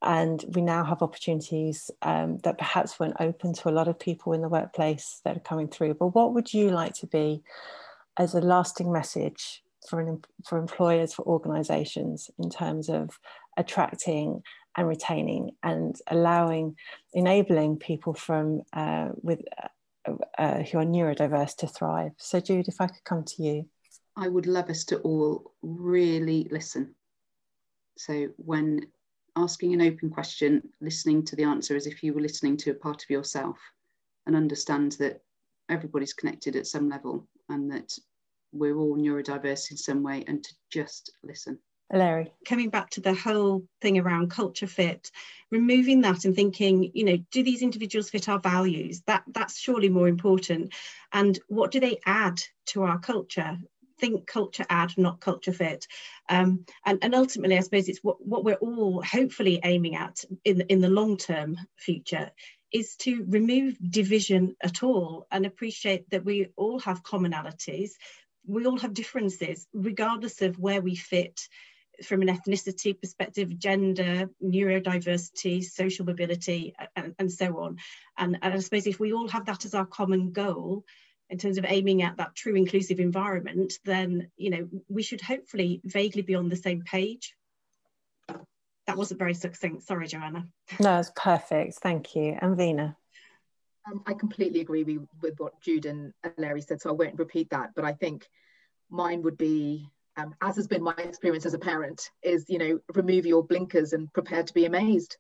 and 0.04 0.44
we 0.50 0.62
now 0.62 0.84
have 0.84 1.02
opportunities 1.02 1.90
um, 2.02 2.38
that 2.40 2.58
perhaps 2.58 3.00
weren't 3.00 3.16
open 3.20 3.54
to 3.54 3.70
a 3.70 3.72
lot 3.72 3.88
of 3.88 3.98
people 3.98 4.34
in 4.34 4.42
the 4.42 4.50
workplace 4.50 5.22
that 5.24 5.38
are 5.38 5.42
coming 5.42 5.70
through. 5.70 5.94
But 5.94 6.08
what 6.08 6.34
would 6.34 6.54
you 6.54 6.70
like 6.70 6.94
to 6.96 7.08
be 7.08 7.42
as 8.18 8.36
a 8.36 8.42
lasting 8.42 8.92
message 8.92 9.63
for, 9.90 10.00
an, 10.00 10.24
for 10.46 10.58
employers, 10.58 11.14
for 11.14 11.26
organizations 11.26 12.30
in 12.40 12.50
terms 12.50 12.90
of 12.90 13.20
attracting 13.58 14.42
and 14.78 14.88
retaining 14.88 15.52
and 15.62 15.96
allowing, 16.08 16.76
enabling 17.14 17.78
people 17.78 18.14
from 18.14 18.62
uh, 18.74 19.10
with 19.22 19.42
uh, 19.62 19.68
uh, 20.38 20.64
who 20.64 20.80
are 20.80 20.86
neurodiverse 20.86 21.56
to 21.58 21.68
thrive. 21.68 22.12
So 22.18 22.40
Jude, 22.40 22.68
if 22.68 22.82
I 22.82 22.88
could 22.88 23.04
come 23.04 23.24
to 23.24 23.44
you. 23.44 23.66
I 24.16 24.28
would 24.28 24.48
love 24.48 24.70
us 24.70 24.84
to 24.86 24.98
all 25.00 25.54
really 25.62 26.48
listen. 26.52 26.96
So 27.98 28.28
when 28.38 28.88
asking 29.36 29.74
an 29.74 29.82
open 29.82 30.10
question, 30.10 30.62
listening 30.82 31.24
to 31.26 31.36
the 31.36 31.44
answer 31.44 31.76
as 31.76 31.88
if 31.88 32.04
you 32.04 32.14
were 32.14 32.22
listening 32.22 32.58
to 32.58 32.72
a 32.72 32.76
part 32.76 33.04
of 33.04 33.10
yourself 33.10 33.58
and 34.26 34.36
understand 34.36 34.94
that 34.94 35.22
everybody's 35.70 36.14
connected 36.14 36.56
at 36.56 36.68
some 36.68 36.90
level 36.90 37.28
and 37.50 37.72
that 37.72 37.98
we're 38.54 38.78
all 38.78 38.96
neurodiverse 38.96 39.72
in 39.72 39.78
some 39.78 40.04
way 40.04 40.24
and 40.28 40.44
to 40.44 40.54
just 40.72 41.12
listen. 41.24 41.60
Larry. 41.92 42.32
Coming 42.48 42.70
back 42.70 42.90
to 42.92 43.02
the 43.02 43.14
whole 43.14 43.68
thing 43.82 44.00
around 44.00 44.32
culture 44.32 44.68
fit, 44.68 45.12
removing 45.52 46.02
that 46.02 46.26
and 46.26 46.36
thinking, 46.36 46.92
you 46.94 47.04
know, 47.04 47.18
do 47.32 47.44
these 47.44 47.62
individuals 47.62 48.10
fit 48.10 48.30
our 48.30 48.40
values? 48.40 49.02
That 49.06 49.24
that's 49.28 49.60
surely 49.60 49.90
more 49.90 50.08
important. 50.08 50.74
And 51.12 51.38
what 51.48 51.72
do 51.72 51.80
they 51.80 52.00
add 52.06 52.42
to 52.68 52.84
our 52.84 53.00
culture? 53.00 53.60
Think 54.00 54.26
culture 54.26 54.66
add, 54.70 54.98
not 54.98 55.20
culture 55.20 55.54
fit. 55.54 55.88
Um, 56.30 56.66
and, 56.86 56.98
and 57.04 57.14
ultimately, 57.14 57.58
I 57.58 57.62
suppose 57.62 57.88
it's 57.88 58.04
what, 58.04 58.26
what 58.26 58.44
we're 58.44 58.56
all 58.56 59.02
hopefully 59.04 59.60
aiming 59.64 59.96
at 59.96 60.26
in, 60.46 60.62
in 60.62 60.82
the 60.82 60.90
long 60.90 61.18
term 61.18 61.58
future 61.78 62.32
is 62.72 62.96
to 62.96 63.24
remove 63.30 63.78
division 63.92 64.56
at 64.62 64.82
all 64.82 65.28
and 65.32 65.46
appreciate 65.46 66.10
that 66.10 66.26
we 66.26 66.48
all 66.58 66.80
have 66.80 67.04
commonalities 67.04 67.92
we 68.46 68.66
all 68.66 68.80
have 68.80 68.94
differences, 68.94 69.68
regardless 69.74 70.42
of 70.42 70.60
where 70.60 70.82
we 70.82 70.96
fit 70.96 71.48
from 72.04 72.22
an 72.22 72.28
ethnicity 72.28 73.00
perspective, 73.00 73.58
gender, 73.58 74.30
neurodiversity, 74.44 75.64
social 75.64 76.06
mobility, 76.06 76.74
and, 76.96 77.14
and 77.20 77.32
so 77.32 77.60
on. 77.60 77.78
And, 78.18 78.38
and 78.42 78.54
I 78.54 78.60
suppose 78.60 78.88
if 78.88 79.00
we 79.00 79.14
all 79.14 79.28
have 79.28 79.46
that 79.46 79.66
as 79.66 79.74
our 79.74 79.86
common 79.86 80.32
goal, 80.32 80.84
in 81.30 81.38
terms 81.38 81.58
of 81.58 81.66
aiming 81.68 82.04
at 82.04 82.18
that 82.18 82.36
true 82.36 82.56
inclusive 82.56 83.00
environment, 83.00 83.74
then 83.86 84.30
you 84.38 84.50
know 84.50 84.68
we 84.88 85.02
should 85.02 85.22
hopefully 85.22 85.82
vaguely 85.84 86.22
be 86.22 86.36
on 86.36 86.50
the 86.50 86.56
same 86.56 86.82
page. 86.84 87.36
That 88.86 88.98
wasn't 88.98 89.20
very 89.20 89.34
succinct. 89.34 89.84
Sorry, 89.84 90.08
Joanna. 90.08 90.46
No, 90.80 91.00
it's 91.00 91.12
perfect. 91.16 91.76
Thank 91.76 92.16
you. 92.16 92.38
And 92.40 92.58
Veena. 92.58 92.96
Um, 93.86 94.02
I 94.06 94.14
completely 94.14 94.62
agree 94.62 94.84
with, 94.84 95.36
what 95.38 95.60
Jude 95.62 95.86
and 95.86 96.14
Larry 96.38 96.62
said, 96.62 96.82
so 96.82 96.90
I 96.90 96.94
won't 96.94 97.20
repeat 97.20 97.50
that. 97.50 97.72
But 97.76 97.86
I 97.86 97.94
think 97.94 98.28
mine 98.90 99.22
would 99.24 99.38
be, 99.38 99.90
um, 100.16 100.36
as 100.42 100.56
has 100.56 100.68
been 100.68 100.84
my 100.84 100.96
experience 100.98 101.46
as 101.46 101.54
a 101.54 101.60
parent, 101.60 102.10
is 102.22 102.46
you 102.48 102.60
know 102.60 102.80
remove 102.94 103.26
your 103.26 103.44
blinkers 103.44 103.94
and 103.94 104.12
prepare 104.14 104.44
to 104.44 104.54
be 104.54 104.66
amazed. 104.66 105.18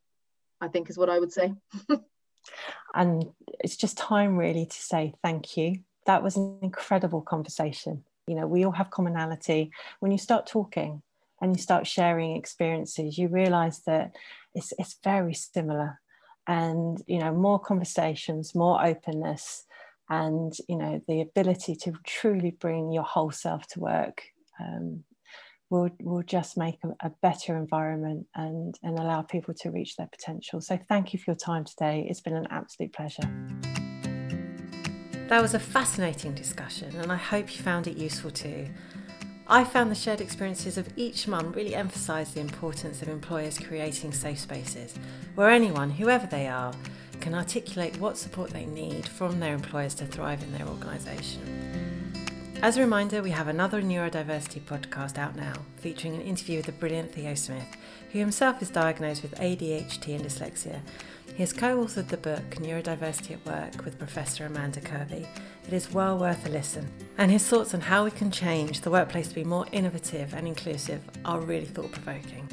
I 0.61 0.69
think 0.69 0.89
is 0.89 0.97
what 0.97 1.09
I 1.09 1.19
would 1.19 1.33
say. 1.33 1.53
and 2.93 3.25
it's 3.59 3.75
just 3.75 3.97
time 3.97 4.37
really 4.37 4.65
to 4.65 4.75
say 4.75 5.13
thank 5.21 5.57
you. 5.57 5.79
That 6.05 6.23
was 6.23 6.37
an 6.37 6.59
incredible 6.61 7.21
conversation. 7.21 8.03
You 8.27 8.35
know, 8.35 8.47
we 8.47 8.63
all 8.65 8.71
have 8.71 8.89
commonality. 8.89 9.71
When 9.99 10.11
you 10.11 10.17
start 10.17 10.47
talking 10.47 11.01
and 11.41 11.55
you 11.55 11.61
start 11.61 11.87
sharing 11.87 12.35
experiences, 12.35 13.17
you 13.17 13.27
realize 13.27 13.79
that 13.81 14.15
it's, 14.53 14.73
it's 14.77 14.97
very 15.03 15.33
similar 15.33 15.99
and 16.47 17.01
you 17.07 17.19
know 17.19 17.33
more 17.33 17.59
conversations 17.59 18.53
more 18.53 18.83
openness 18.85 19.65
and 20.09 20.53
you 20.67 20.77
know 20.77 21.01
the 21.07 21.21
ability 21.21 21.75
to 21.75 21.93
truly 22.05 22.51
bring 22.51 22.91
your 22.91 23.03
whole 23.03 23.31
self 23.31 23.65
to 23.67 23.79
work 23.79 24.23
um, 24.59 25.03
will 25.69 25.89
will 26.01 26.23
just 26.23 26.57
make 26.57 26.77
a, 26.83 27.07
a, 27.07 27.11
better 27.21 27.57
environment 27.57 28.27
and 28.35 28.77
and 28.83 28.99
allow 28.99 29.21
people 29.21 29.53
to 29.55 29.71
reach 29.71 29.95
their 29.95 30.07
potential. 30.07 30.61
So 30.61 30.77
thank 30.87 31.13
you 31.13 31.19
for 31.19 31.31
your 31.31 31.35
time 31.35 31.65
today. 31.65 32.05
It's 32.07 32.21
been 32.21 32.35
an 32.35 32.47
absolute 32.51 32.93
pleasure. 32.93 33.23
That 35.29 35.41
was 35.41 35.55
a 35.55 35.59
fascinating 35.59 36.35
discussion 36.35 36.95
and 36.97 37.11
i 37.11 37.15
hope 37.15 37.55
you 37.55 37.63
found 37.63 37.87
it 37.87 37.97
useful 37.97 38.29
too 38.29 38.67
I 39.47 39.65
found 39.65 39.91
the 39.91 39.95
shared 39.95 40.21
experiences 40.21 40.77
of 40.77 40.87
each 40.95 41.27
mum 41.27 41.51
really 41.51 41.75
emphasise 41.75 42.31
the 42.31 42.39
importance 42.39 43.01
of 43.01 43.09
employers 43.09 43.59
creating 43.59 44.13
safe 44.13 44.39
spaces 44.39 44.95
where 45.35 45.49
anyone, 45.49 45.91
whoever 45.91 46.25
they 46.25 46.47
are, 46.47 46.73
can 47.19 47.33
articulate 47.33 47.99
what 47.99 48.17
support 48.17 48.51
they 48.51 48.65
need 48.65 49.07
from 49.07 49.39
their 49.39 49.53
employers 49.53 49.95
to 49.95 50.05
thrive 50.05 50.41
in 50.43 50.53
their 50.53 50.67
organisation. 50.67 51.62
As 52.63 52.77
a 52.77 52.79
reminder, 52.79 53.21
we 53.21 53.31
have 53.31 53.49
another 53.49 53.81
neurodiversity 53.81 54.61
podcast 54.61 55.17
out 55.17 55.35
now, 55.35 55.51
featuring 55.75 56.15
an 56.15 56.21
interview 56.21 56.59
with 56.59 56.67
the 56.67 56.71
brilliant 56.71 57.13
Theo 57.13 57.35
Smith, 57.35 57.67
who 58.13 58.19
himself 58.19 58.61
is 58.61 58.69
diagnosed 58.69 59.21
with 59.21 59.35
ADHD 59.35 60.15
and 60.15 60.23
dyslexia. 60.23 60.79
He 61.35 61.43
has 61.43 61.51
co 61.51 61.83
authored 61.83 62.07
the 62.07 62.15
book 62.15 62.51
Neurodiversity 62.51 63.31
at 63.31 63.45
Work 63.45 63.83
with 63.83 63.99
Professor 63.99 64.45
Amanda 64.45 64.79
Kirby 64.79 65.27
it 65.67 65.73
is 65.73 65.91
well 65.91 66.17
worth 66.17 66.45
a 66.45 66.49
listen. 66.49 66.89
And 67.17 67.29
his 67.29 67.45
thoughts 67.45 67.73
on 67.73 67.81
how 67.81 68.05
we 68.05 68.11
can 68.11 68.31
change 68.31 68.79
the 68.79 68.91
workplace 68.91 69.27
to 69.27 69.35
be 69.35 69.43
more 69.43 69.65
innovative 69.73 70.33
and 70.33 70.47
inclusive 70.47 71.01
are 71.25 71.41
really 71.41 71.65
thought 71.65 71.91
provoking. 71.91 72.47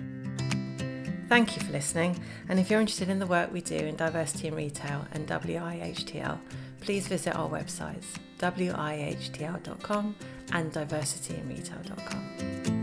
Thank 1.29 1.55
you 1.55 1.63
for 1.63 1.71
listening, 1.71 2.19
and 2.49 2.59
if 2.59 2.69
you're 2.69 2.81
interested 2.81 3.11
in 3.11 3.21
the 3.21 3.29
work 3.29 3.53
we 3.53 3.61
do 3.61 3.77
in 3.77 3.95
diversity 3.95 4.49
in 4.49 4.57
retail 4.57 5.07
and 5.13 5.29
WIHTL, 5.29 6.41
please 6.81 7.07
visit 7.07 7.37
our 7.37 7.49
websites 7.49 8.17
wihtl.com 8.41 10.15
and 10.53 10.73
diversityinretail.com. 10.73 12.80